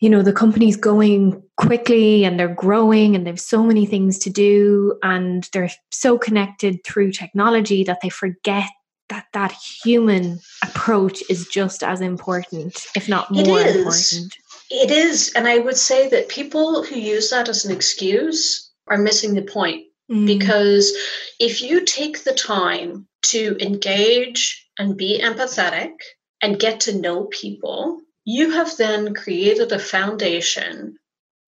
[0.00, 4.30] you know the company's going quickly and they're growing and they've so many things to
[4.30, 8.70] do and they're so connected through technology that they forget
[9.08, 14.36] that that human approach is just as important if not more important
[14.70, 18.98] it is and i would say that people who use that as an excuse are
[18.98, 20.26] missing the point mm.
[20.26, 20.92] because
[21.40, 25.90] if you take the time to engage and be empathetic
[26.40, 30.97] and get to know people you have then created a foundation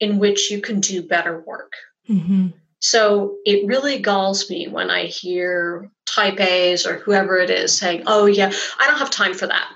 [0.00, 1.72] in which you can do better work.
[2.08, 2.48] Mm-hmm.
[2.80, 8.04] So it really galls me when I hear type A's or whoever it is saying,
[8.06, 9.68] oh, yeah, I don't have time for that.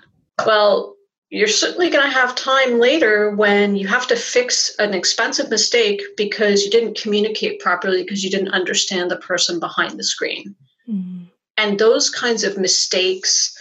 [0.44, 0.96] Well,
[1.28, 6.02] you're certainly going to have time later when you have to fix an expensive mistake
[6.16, 10.54] because you didn't communicate properly because you didn't understand the person behind the screen.
[10.88, 11.24] Mm-hmm.
[11.56, 13.56] And those kinds of mistakes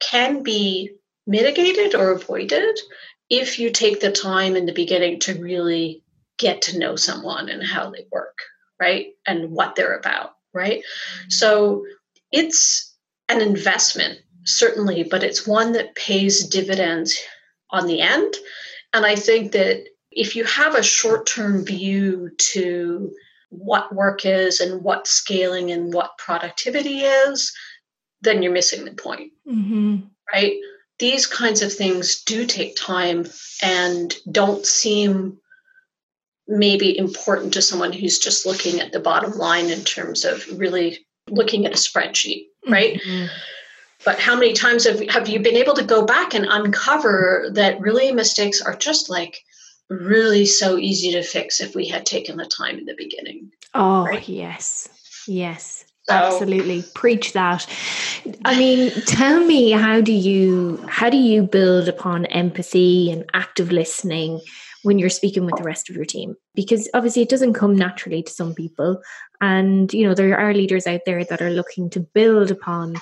[0.00, 0.90] can be
[1.26, 2.78] mitigated or avoided
[3.30, 6.02] if you take the time in the beginning to really
[6.38, 8.38] get to know someone and how they work,
[8.80, 9.08] right?
[9.26, 10.82] And what they're about, right?
[11.28, 11.86] So
[12.32, 12.94] it's
[13.28, 17.16] an investment, certainly, but it's one that pays dividends
[17.70, 18.34] on the end.
[18.92, 23.12] And I think that if you have a short term view to
[23.50, 27.52] what work is and what scaling and what productivity is,
[28.22, 29.32] then you're missing the point.
[29.46, 29.98] Mm-hmm.
[30.32, 30.56] Right?
[31.00, 33.26] These kinds of things do take time
[33.62, 35.38] and don't seem
[36.46, 41.06] maybe important to someone who's just looking at the bottom line in terms of really
[41.28, 43.00] looking at a spreadsheet, right?
[43.00, 43.26] Mm-hmm.
[44.04, 47.80] But how many times have, have you been able to go back and uncover that
[47.80, 49.38] really mistakes are just like
[49.88, 53.52] really so easy to fix if we had taken the time in the beginning?
[53.74, 54.26] Oh, right?
[54.28, 54.88] yes.
[55.28, 55.84] Yes.
[56.10, 56.84] So, absolutely.
[56.94, 57.66] Preach that.
[58.44, 63.72] I mean tell me how do you how do you build upon empathy and active
[63.72, 64.40] listening
[64.82, 66.36] when you're speaking with the rest of your team?
[66.54, 69.00] Because obviously it doesn't come naturally to some people.
[69.40, 72.96] And you know there are leaders out there that are looking to build upon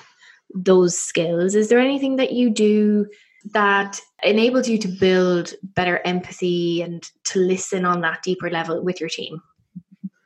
[0.53, 1.55] those skills.
[1.55, 3.07] Is there anything that you do
[3.53, 8.99] that enables you to build better empathy and to listen on that deeper level with
[8.99, 9.41] your team?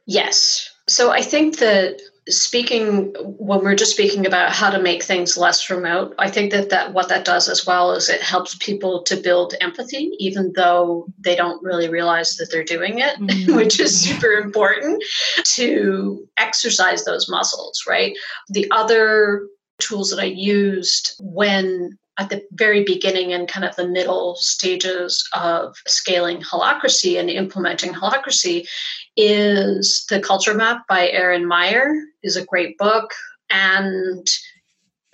[0.06, 0.70] Yes.
[0.88, 5.70] So i think that speaking when we're just speaking about how to make things less
[5.70, 9.18] remote i think that that what that does as well is it helps people to
[9.18, 13.56] build empathy even though they don't really realize that they're doing it mm-hmm.
[13.58, 15.04] which is super important
[15.44, 18.16] to exercise those muscles right
[18.50, 19.48] the other
[19.80, 25.28] tools that i used when at the very beginning and kind of the middle stages
[25.34, 28.68] of scaling holacracy and implementing holacracy
[29.16, 33.12] is the culture map by Erin Meyer is a great book
[33.50, 34.28] and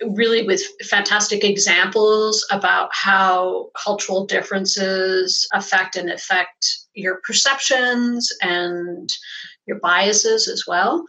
[0.02, 9.10] really with fantastic examples about how cultural differences affect and affect your perceptions and
[9.66, 11.04] your biases as well.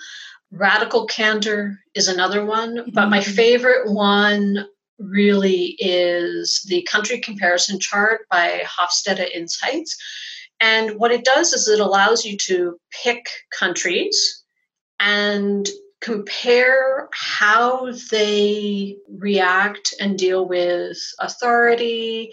[0.51, 3.31] Radical candor is another one, but my mm-hmm.
[3.31, 4.65] favorite one
[4.99, 9.97] really is the country comparison chart by Hofstede Insights.
[10.61, 14.43] And what it does is it allows you to pick countries
[14.99, 15.67] and
[16.01, 22.31] compare how they react and deal with authority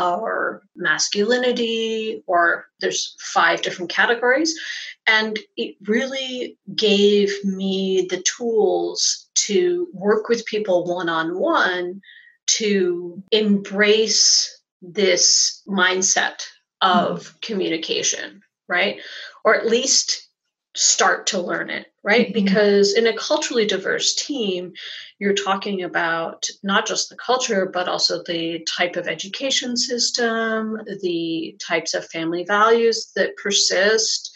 [0.00, 4.58] or masculinity or there's five different categories.
[5.06, 12.00] And it really gave me the tools to work with people one on one
[12.46, 16.44] to embrace this mindset
[16.84, 17.36] of mm-hmm.
[17.40, 19.00] communication, right?
[19.44, 20.28] Or at least
[20.76, 22.26] start to learn it, right?
[22.26, 22.44] Mm-hmm.
[22.44, 24.72] Because in a culturally diverse team,
[25.18, 31.56] you're talking about not just the culture, but also the type of education system, the
[31.66, 34.30] types of family values that persist.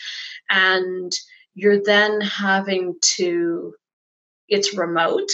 [0.48, 1.12] And
[1.54, 3.74] you're then having to,
[4.48, 5.30] it's remote.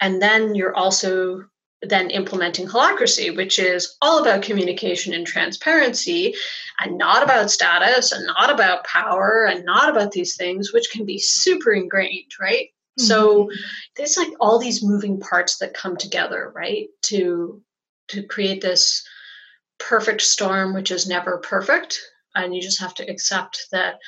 [0.00, 1.44] And then you're also
[1.82, 6.34] then implementing holacracy, which is all about communication and transparency
[6.80, 11.04] and not about status and not about power and not about these things, which can
[11.04, 12.68] be super ingrained, right?
[12.98, 13.04] Mm-hmm.
[13.04, 13.50] So
[13.96, 16.88] there's like all these moving parts that come together, right?
[17.04, 17.62] To
[18.08, 19.06] to create this
[19.78, 22.00] perfect storm, which is never perfect.
[22.34, 23.98] And you just have to accept that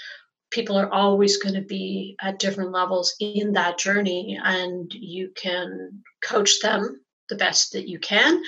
[0.50, 6.02] people are always going to be at different levels in that journey and you can
[6.22, 7.00] coach them
[7.31, 8.43] the best that you can.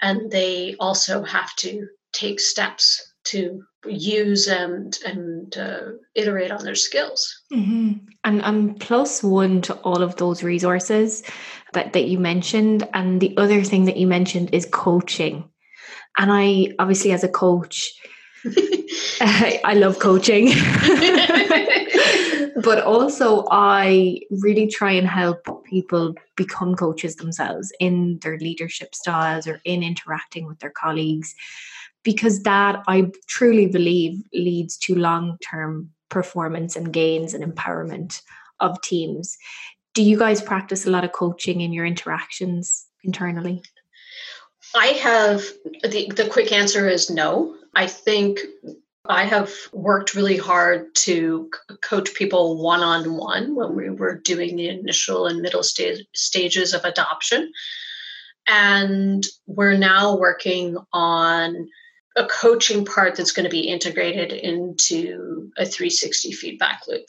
[0.00, 5.80] And they also have to take steps to use and and uh,
[6.14, 7.42] iterate on their skills.
[7.52, 8.06] Mm-hmm.
[8.24, 11.22] And and plus one to all of those resources
[11.74, 12.88] that that you mentioned.
[12.94, 15.50] And the other thing that you mentioned is coaching.
[16.16, 17.92] And I obviously, as a coach,
[19.20, 20.48] I, I love coaching.
[22.62, 29.46] but also I really try and help people become coaches themselves in their leadership styles
[29.46, 31.34] or in interacting with their colleagues
[32.02, 38.22] because that I truly believe leads to long-term performance and gains and empowerment
[38.60, 39.36] of teams.
[39.94, 43.62] Do you guys practice a lot of coaching in your interactions internally?
[44.74, 45.42] I have
[45.82, 47.56] the, the quick answer is no.
[47.74, 48.40] I think
[49.08, 51.50] I have worked really hard to
[51.82, 56.74] coach people one on one when we were doing the initial and middle sta- stages
[56.74, 57.50] of adoption.
[58.46, 61.68] And we're now working on
[62.16, 67.06] a coaching part that's going to be integrated into a 360 feedback loop.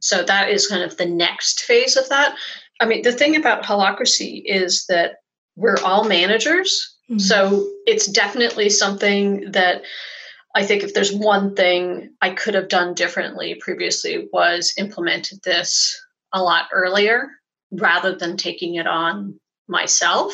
[0.00, 2.36] So that is kind of the next phase of that.
[2.80, 5.16] I mean, the thing about holacracy is that
[5.56, 6.96] we're all managers.
[7.10, 7.18] Mm-hmm.
[7.18, 9.82] So it's definitely something that
[10.54, 16.00] I think if there's one thing I could have done differently previously was implemented this
[16.32, 17.28] a lot earlier
[17.70, 19.38] rather than taking it on
[19.68, 20.32] myself.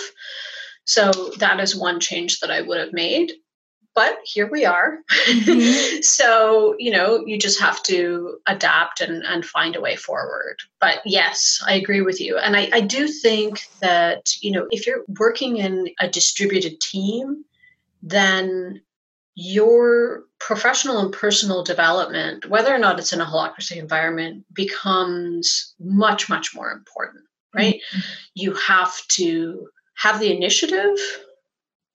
[0.85, 3.33] So that is one change that I would have made
[3.95, 4.99] but here we are.
[5.29, 5.99] Mm-hmm.
[6.03, 10.57] so, you know, you just have to adapt and, and find a way forward.
[10.81, 12.37] But yes, I agree with you.
[12.37, 17.45] And I, I do think that, you know, if you're working in a distributed team,
[18.03, 18.83] then
[19.35, 26.29] your professional and personal development, whether or not it's in a holacracy environment, becomes much,
[26.29, 27.25] much more important,
[27.55, 27.81] right?
[27.93, 28.01] Mm-hmm.
[28.35, 30.99] You have to have the initiative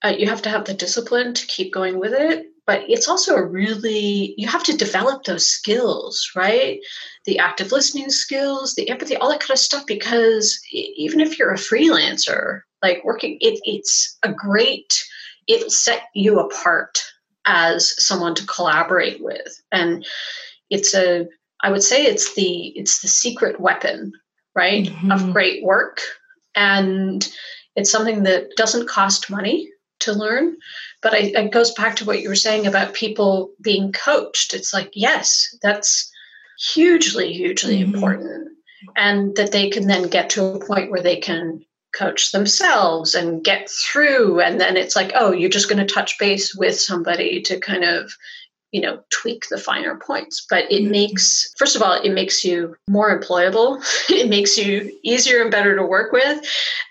[0.04, 3.36] uh, you have to have the discipline to keep going with it but it's also
[3.36, 6.80] a really you have to develop those skills right
[7.26, 11.52] the active listening skills the empathy all that kind of stuff because even if you're
[11.52, 15.04] a freelancer like working it, it's a great
[15.48, 17.04] it'll set you apart
[17.50, 20.06] as someone to collaborate with and
[20.70, 21.28] it's a
[21.62, 24.14] i would say it's the it's the secret weapon
[24.56, 25.12] right mm-hmm.
[25.12, 26.00] of great work
[26.56, 27.30] and
[27.76, 29.70] it's something that doesn't cost money
[30.00, 30.58] to learn.
[31.02, 34.54] But I, it goes back to what you were saying about people being coached.
[34.54, 36.12] It's like, yes, that's
[36.74, 37.93] hugely, hugely mm-hmm.
[37.93, 38.50] important.
[38.95, 43.44] And that they can then get to a point where they can coach themselves and
[43.44, 44.40] get through.
[44.40, 47.84] And then it's like, oh, you're just going to touch base with somebody to kind
[47.84, 48.12] of
[48.72, 50.92] you know tweak the finer points but it mm-hmm.
[50.92, 55.76] makes first of all it makes you more employable it makes you easier and better
[55.76, 56.46] to work with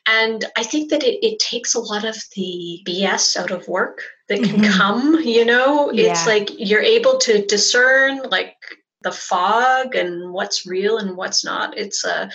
[0.06, 4.02] and i think that it, it takes a lot of the bs out of work
[4.28, 4.76] that can mm-hmm.
[4.76, 6.10] come you know yeah.
[6.10, 8.56] it's like you're able to discern like
[9.02, 12.28] the fog and what's real and what's not it's a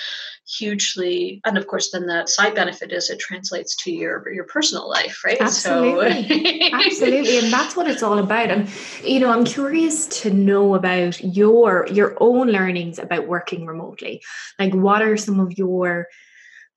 [0.47, 4.89] hugely and of course then the side benefit is it translates to your your personal
[4.89, 5.37] life right?
[5.41, 6.69] Absolutely so.
[6.73, 7.37] absolutely.
[7.39, 8.49] And that's what it's all about.
[8.49, 8.69] And
[9.03, 14.21] you know i'm curious to know about your your own learnings about working remotely.
[14.57, 16.07] Like what are some of your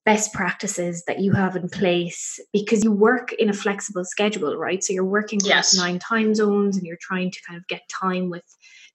[0.05, 2.41] best practices that you have in place?
[2.53, 4.83] Because you work in a flexible schedule right?
[4.83, 5.77] So you're working across yes.
[5.77, 8.45] nine time zones and you're trying to kind of get time with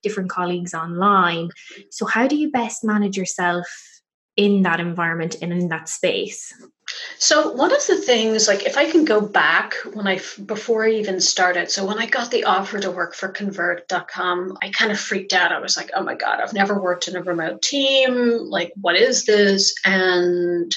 [0.02, 1.50] different colleagues online.
[1.90, 3.66] So how do you best manage yourself
[4.36, 6.52] in that environment and in that space?
[7.18, 10.90] So one of the things like if i can go back when i before i
[10.90, 14.98] even started so when i got the offer to work for convert.com i kind of
[14.98, 15.52] freaked out.
[15.52, 18.38] I was like oh my god i've never worked in a remote team.
[18.40, 19.74] Like what is this?
[19.84, 20.72] And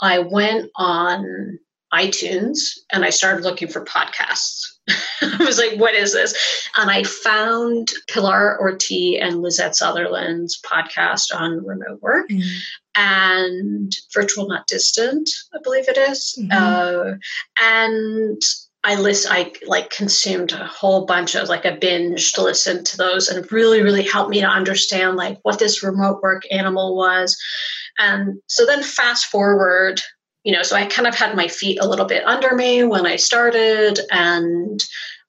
[0.00, 1.58] i went on
[1.92, 4.77] itunes and i started looking for podcasts
[5.22, 6.34] I was like, what is this?
[6.76, 12.58] And I found Pilar Orti and Lisette Sutherland's podcast on remote work mm-hmm.
[12.94, 16.38] and Virtual Not Distant, I believe it is.
[16.38, 16.50] Mm-hmm.
[16.52, 17.14] Uh,
[17.60, 18.42] and
[18.84, 22.96] I list I like consumed a whole bunch of like a binge to listen to
[22.96, 27.36] those and really, really helped me to understand like what this remote work animal was.
[27.98, 30.00] And so then fast forward
[30.44, 33.06] you know, so I kind of had my feet a little bit under me when
[33.06, 34.82] I started, and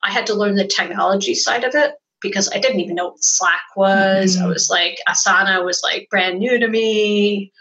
[0.04, 3.24] I had to learn the technology side of it because I didn't even know what
[3.24, 4.36] Slack was.
[4.36, 4.46] Mm-hmm.
[4.46, 7.52] I was like, Asana was like brand new to me.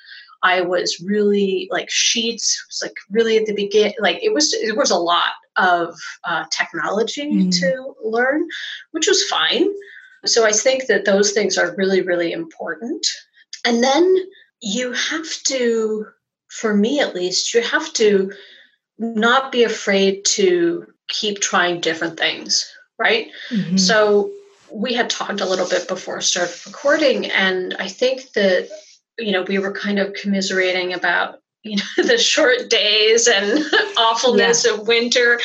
[0.43, 3.95] I was really like Sheets was like really at the beginning.
[3.99, 5.95] Like it was, it was a lot of
[6.25, 7.51] uh, technology mm-hmm.
[7.51, 8.47] to learn,
[8.93, 9.69] which was fine.
[10.27, 13.07] So I think that those things are really, really important.
[13.65, 14.17] And then
[14.61, 16.07] you have to
[16.49, 18.33] for me at least, you have to
[18.99, 23.29] not be afraid to keep trying different things, right?
[23.51, 23.77] Mm-hmm.
[23.77, 24.31] So
[24.73, 28.69] we had talked a little bit before I started recording, and I think that
[29.19, 33.65] you know we were kind of commiserating about you know the short days and
[33.97, 34.75] awfulness yeah.
[34.75, 35.41] of winter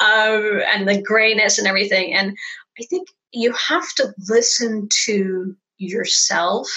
[0.00, 2.36] um, and the grayness and everything and
[2.78, 6.68] i think you have to listen to yourself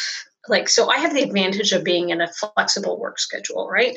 [0.49, 3.95] like so i have the advantage of being in a flexible work schedule right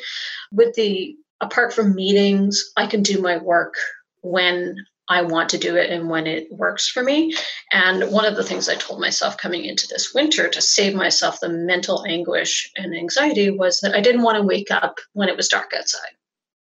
[0.52, 3.74] with the apart from meetings i can do my work
[4.22, 4.76] when
[5.10, 7.34] I want to do it and when it works for me.
[7.72, 11.40] And one of the things I told myself coming into this winter to save myself
[11.40, 15.36] the mental anguish and anxiety was that I didn't want to wake up when it
[15.36, 16.12] was dark outside.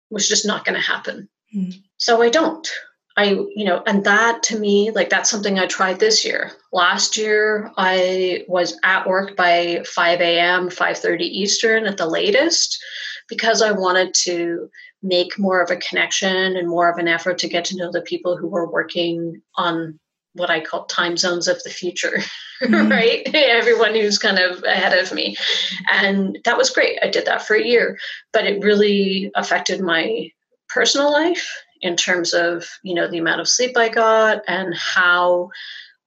[0.09, 1.29] It was just not going to happen.
[1.55, 1.75] Mm.
[1.97, 2.67] So I don't.
[3.19, 6.53] I, you know, and that to me, like that's something I tried this year.
[6.71, 12.81] Last year, I was at work by 5 a.m., 5:30 Eastern at the latest,
[13.27, 14.69] because I wanted to
[15.03, 18.01] make more of a connection and more of an effort to get to know the
[18.01, 19.99] people who were working on
[20.31, 22.19] what I call time zones of the future,
[22.63, 22.89] mm-hmm.
[22.89, 23.29] right?
[23.35, 25.35] Everyone who's kind of ahead of me.
[25.91, 26.97] And that was great.
[27.01, 27.97] I did that for a year,
[28.31, 30.31] but it really affected my
[30.69, 31.49] personal life
[31.81, 35.49] in terms of, you know, the amount of sleep I got and how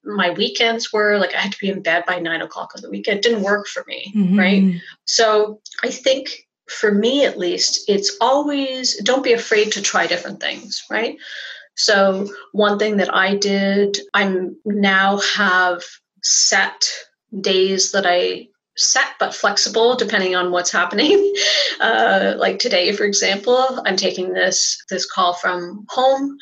[0.04, 2.90] my weekends were like I had to be in bed by nine o'clock on the
[2.90, 3.18] weekend.
[3.18, 4.38] It didn't work for me, mm-hmm.
[4.38, 4.80] right?
[5.04, 10.40] So I think for me at least, it's always don't be afraid to try different
[10.40, 11.18] things, right?
[11.74, 15.82] So, one thing that I did, I'm now have
[16.22, 16.90] set
[17.40, 21.34] days that I set but flexible depending on what's happening.
[21.80, 26.36] Uh, like today, for example, I'm taking this this call from home,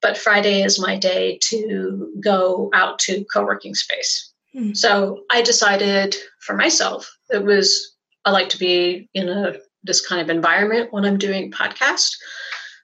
[0.00, 4.32] but Friday is my day to go out to co-working space.
[4.54, 4.74] Mm.
[4.74, 10.22] So I decided for myself it was I like to be in a this kind
[10.22, 12.10] of environment when I'm doing podcast.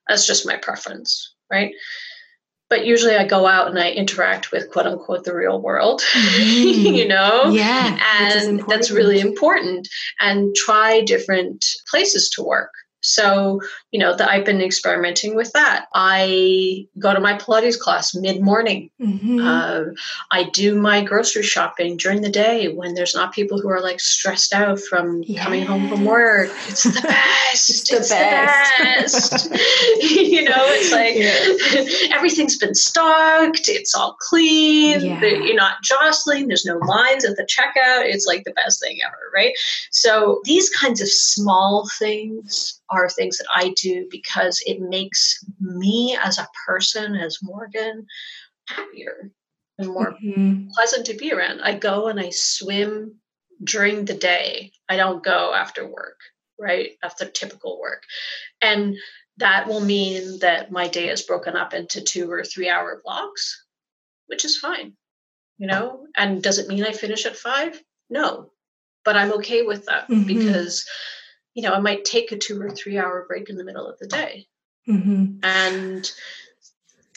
[0.08, 1.72] That's just my preference, right?
[2.72, 6.94] But usually I go out and I interact with quote unquote the real world, mm-hmm.
[6.94, 7.50] you know?
[7.50, 7.98] Yeah.
[8.18, 9.88] And that's really important.
[10.20, 12.70] And try different places to work.
[13.02, 15.86] So, you know, that I've been experimenting with that.
[15.94, 18.90] I go to my Pilates class mid morning.
[19.00, 19.40] Mm-hmm.
[19.40, 19.82] Uh,
[20.30, 24.00] I do my grocery shopping during the day when there's not people who are like
[24.00, 25.42] stressed out from yeah.
[25.42, 26.50] coming home from work.
[26.68, 27.70] It's the best.
[27.70, 28.78] it's the it's best.
[28.78, 29.50] The best.
[30.02, 32.14] you know, it's like yeah.
[32.16, 33.68] everything's been stocked.
[33.68, 35.00] It's all clean.
[35.00, 35.24] Yeah.
[35.24, 36.46] You're not jostling.
[36.46, 38.04] There's no lines at the checkout.
[38.04, 39.52] It's like the best thing ever, right?
[39.90, 46.16] So these kinds of small things are things that I do because it makes me
[46.22, 48.06] as a person, as Morgan,
[48.68, 49.30] happier
[49.78, 50.68] and more mm-hmm.
[50.74, 51.60] pleasant to be around.
[51.60, 53.16] I go and I swim
[53.62, 54.72] during the day.
[54.88, 56.18] I don't go after work,
[56.58, 56.90] right?
[57.02, 58.02] After typical work.
[58.60, 58.96] And
[59.38, 63.64] that will mean that my day is broken up into two or three hour blocks,
[64.26, 64.92] which is fine,
[65.58, 66.06] you know?
[66.16, 67.80] And does it mean I finish at five?
[68.10, 68.50] No.
[69.04, 70.26] But I'm okay with that mm-hmm.
[70.26, 70.86] because
[71.54, 73.98] you know, I might take a two or three hour break in the middle of
[73.98, 74.46] the day.
[74.88, 75.38] Mm-hmm.
[75.42, 76.10] And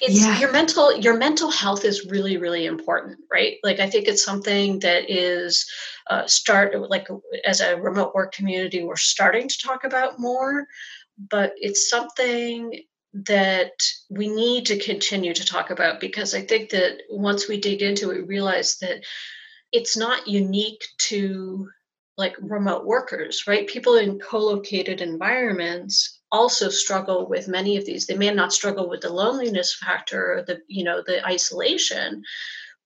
[0.02, 0.40] it's yeah.
[0.40, 4.80] your mental your mental health is really really important right like i think it's something
[4.80, 5.66] that is
[6.10, 7.08] uh, start like
[7.46, 10.68] as a remote work community we're starting to talk about more
[11.30, 12.82] but it's something
[13.14, 13.72] that
[14.10, 18.12] we need to continue to talk about because i think that once we dig into
[18.12, 19.02] it we realize that
[19.72, 21.70] it's not unique to
[22.18, 23.68] like remote workers, right?
[23.68, 28.07] People in co-located environments also struggle with many of these.
[28.07, 32.24] They may not struggle with the loneliness factor or the, you know, the isolation,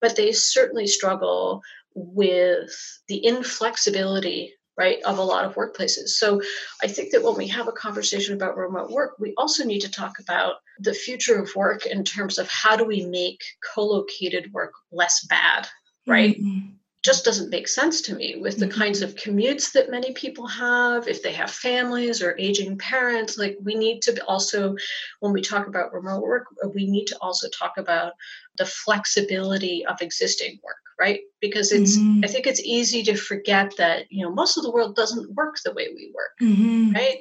[0.02, 1.62] but they certainly struggle
[1.94, 2.72] with
[3.08, 6.42] the inflexibility right of a lot of workplaces so
[6.84, 9.92] i think that when we have a conversation about remote work we also need to
[9.92, 13.42] talk about the future of work in terms of how do we make
[13.74, 15.68] co-located work less bad
[16.08, 18.80] right mm-hmm just doesn't make sense to me with the mm-hmm.
[18.80, 23.58] kinds of commutes that many people have if they have families or aging parents like
[23.64, 24.76] we need to also
[25.22, 28.14] when we talk about remote work we need to also talk about
[28.58, 32.22] the flexibility of existing work right because it's mm-hmm.
[32.24, 35.56] i think it's easy to forget that you know most of the world doesn't work
[35.64, 36.92] the way we work mm-hmm.
[36.92, 37.20] right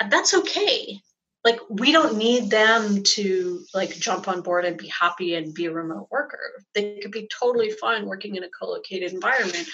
[0.00, 1.00] and that's okay
[1.46, 5.66] like we don't need them to like jump on board and be happy and be
[5.66, 6.40] a remote worker.
[6.74, 9.68] They could be totally fine working in a co-located environment.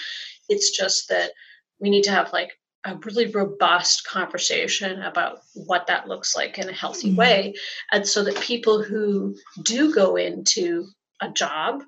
[0.47, 1.31] It's just that
[1.79, 2.51] we need to have like
[2.85, 7.17] a really robust conversation about what that looks like in a healthy mm-hmm.
[7.17, 7.53] way.
[7.91, 10.85] And so that people who do go into
[11.21, 11.81] a job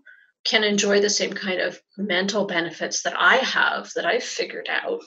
[0.45, 5.01] can enjoy the same kind of mental benefits that i have that i've figured out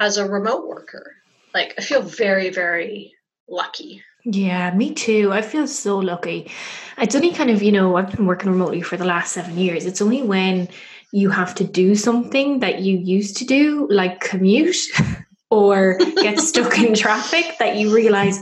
[0.00, 1.12] as a remote worker.
[1.54, 3.14] Like i feel very very
[3.48, 5.32] lucky yeah, me too.
[5.32, 6.50] I feel so lucky.
[6.98, 9.84] It's only kind of, you know, I've been working remotely for the last seven years.
[9.84, 10.68] It's only when
[11.12, 14.76] you have to do something that you used to do, like commute
[15.50, 18.38] or get stuck in traffic, that you realize,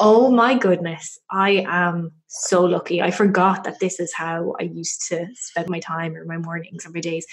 [0.00, 3.02] oh my goodness, I am so lucky.
[3.02, 6.86] I forgot that this is how I used to spend my time or my mornings
[6.86, 7.26] or my days.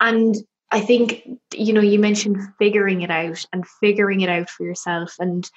[0.00, 0.34] And
[0.70, 1.22] I think,
[1.54, 5.14] you know, you mentioned figuring it out and figuring it out for yourself.
[5.18, 5.48] And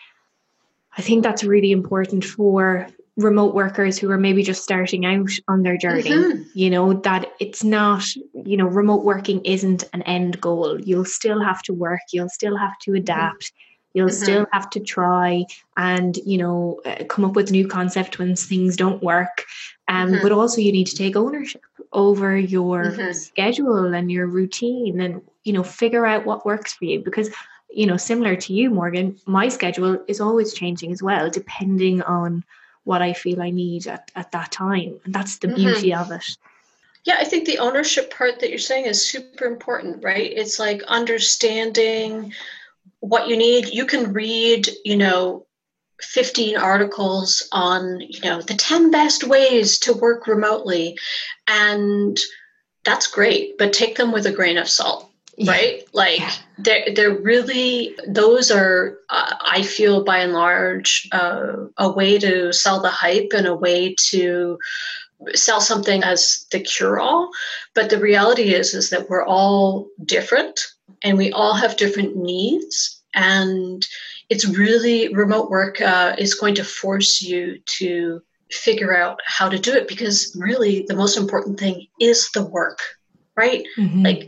[0.97, 2.87] I think that's really important for
[3.17, 6.41] remote workers who are maybe just starting out on their journey mm-hmm.
[6.53, 11.41] you know that it's not you know remote working isn't an end goal you'll still
[11.41, 13.97] have to work you'll still have to adapt mm-hmm.
[13.97, 14.23] you'll mm-hmm.
[14.23, 15.43] still have to try
[15.75, 19.45] and you know uh, come up with new concept when things don't work
[19.89, 21.61] um, but also you need to take ownership
[21.91, 23.11] over your mm-hmm.
[23.11, 27.29] schedule and your routine and you know figure out what works for you because
[27.73, 32.43] you know, similar to you, Morgan, my schedule is always changing as well, depending on
[32.83, 34.99] what I feel I need at, at that time.
[35.05, 35.55] And that's the mm-hmm.
[35.55, 36.37] beauty of it.
[37.03, 40.31] Yeah, I think the ownership part that you're saying is super important, right?
[40.31, 42.33] It's like understanding
[42.99, 43.73] what you need.
[43.73, 45.45] You can read, you know,
[46.01, 50.97] 15 articles on, you know, the 10 best ways to work remotely.
[51.47, 52.19] And
[52.83, 55.10] that's great, but take them with a grain of salt
[55.45, 55.83] right?
[55.93, 56.31] Like yeah.
[56.57, 62.53] they're, they're really those are uh, i feel by and large uh, a way to
[62.53, 64.59] sell the hype and a way to
[65.33, 67.29] sell something as the cure all
[67.73, 70.59] but the reality is is that we're all different
[71.03, 73.01] and we all have different needs.
[73.13, 73.85] And
[74.29, 78.21] it's really remote work uh, is going to force you to
[78.51, 82.79] figure out how to do it because really the most important thing is the work
[83.37, 83.63] right?
[83.77, 84.03] Mm-hmm.
[84.03, 84.27] like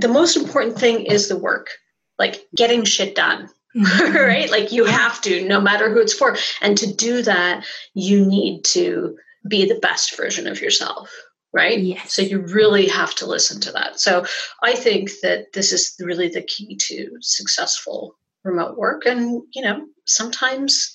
[0.00, 1.70] the most important thing is the work,
[2.18, 3.48] like getting shit done.
[3.76, 4.16] Mm-hmm.
[4.16, 4.50] right?
[4.50, 6.36] Like you have to, no matter who it's for.
[6.62, 11.10] And to do that, you need to be the best version of yourself.
[11.52, 11.78] Right.
[11.78, 12.12] Yes.
[12.12, 13.98] So you really have to listen to that.
[14.00, 14.26] So
[14.62, 19.06] I think that this is really the key to successful remote work.
[19.06, 20.94] And, you know, sometimes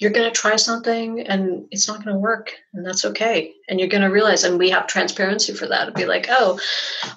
[0.00, 3.78] you're going to try something and it's not going to work and that's okay and
[3.78, 6.58] you're going to realize and we have transparency for that to be like oh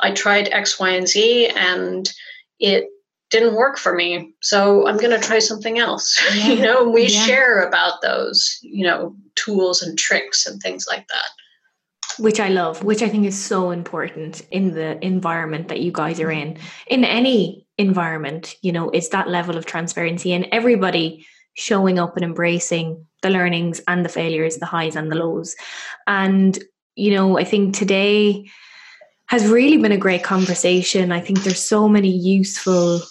[0.02, 2.14] i tried x y and z and
[2.60, 2.90] it
[3.32, 6.48] didn't work for me so i'm going to try something else yeah.
[6.50, 7.26] you know we yeah.
[7.26, 11.30] share about those you know tools and tricks and things like that
[12.20, 16.20] which i love which i think is so important in the environment that you guys
[16.20, 16.58] are in
[16.88, 21.26] in any environment you know it's that level of transparency and everybody
[21.56, 25.56] showing up and embracing the learnings and the failures, the highs and the lows.
[26.08, 26.58] And,
[26.96, 28.50] you know, I think today
[29.28, 31.12] has really been a great conversation.
[31.12, 33.02] I think there's so many useful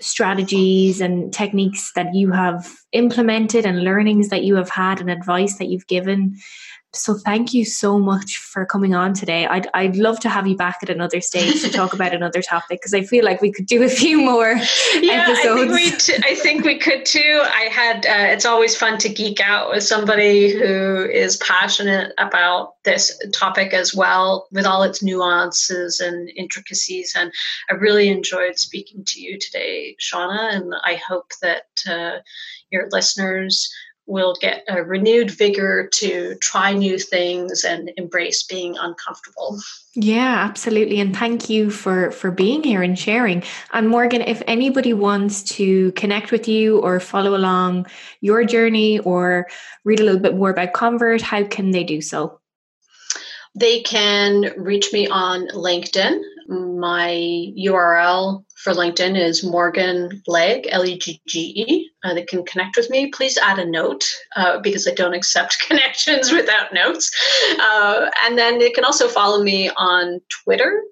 [0.00, 5.58] strategies and techniques that you have implemented and learnings that you have had and advice
[5.58, 6.36] that you've given
[6.94, 9.46] so thank you so much for coming on today.
[9.46, 12.80] I'd, I'd love to have you back at another stage to talk about another topic
[12.80, 14.56] because I feel like we could do a few more
[15.00, 15.46] yeah, episodes.
[15.46, 17.42] I think we, t- I think we could too.
[17.44, 22.74] I had, uh, it's always fun to geek out with somebody who is passionate about
[22.84, 27.12] this topic as well with all its nuances and intricacies.
[27.16, 27.32] And
[27.70, 32.20] I really enjoyed speaking to you today, Shauna, and I hope that uh,
[32.70, 33.72] your listeners
[34.06, 39.58] will get a renewed vigor to try new things and embrace being uncomfortable.
[39.94, 41.00] Yeah absolutely.
[41.00, 43.42] And thank you for for being here and sharing.
[43.72, 47.86] And morgan if anybody wants to connect with you or follow along
[48.20, 49.48] your journey or
[49.84, 52.40] read a little bit more about convert how can they do so?
[53.54, 57.10] They can reach me on linkedin my
[57.66, 61.90] url for LinkedIn is Morgan Legge, L E G G E.
[62.02, 63.10] Uh, can connect with me.
[63.10, 64.04] Please add a note
[64.36, 67.10] uh, because I don't accept connections without notes.
[67.60, 70.82] Uh, and then they can also follow me on Twitter,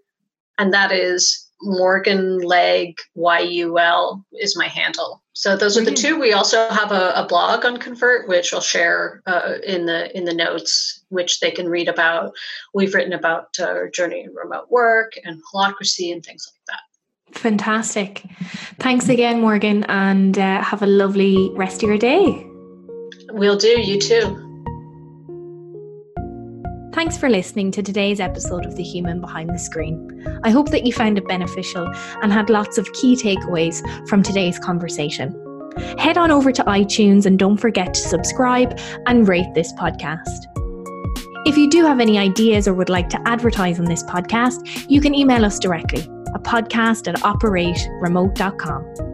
[0.59, 5.22] and that is Morgan Legge YUL is my handle.
[5.35, 6.21] So those are the two.
[6.21, 10.25] We also have a, a blog on Convert, which I'll share uh, in the in
[10.25, 12.35] the notes, which they can read about.
[12.75, 17.39] We've written about uh, journey in remote work and holacracy and things like that.
[17.39, 18.25] Fantastic.
[18.79, 22.47] Thanks again, Morgan, and uh, have a lovely rest of your day.
[23.31, 23.81] Will do.
[23.81, 24.52] You too.
[26.93, 30.41] Thanks for listening to today's episode of The Human Behind the Screen.
[30.45, 31.91] I hope that you found it beneficial
[32.23, 33.81] and had lots of key takeaways
[34.11, 35.35] from today's conversation.
[35.99, 40.45] Head on over to iTunes and don't forget to subscribe and rate this podcast.
[41.47, 45.01] If you do have any ideas or would like to advertise on this podcast, you
[45.01, 46.03] can email us directly
[46.35, 49.13] a podcast at operateremote.com.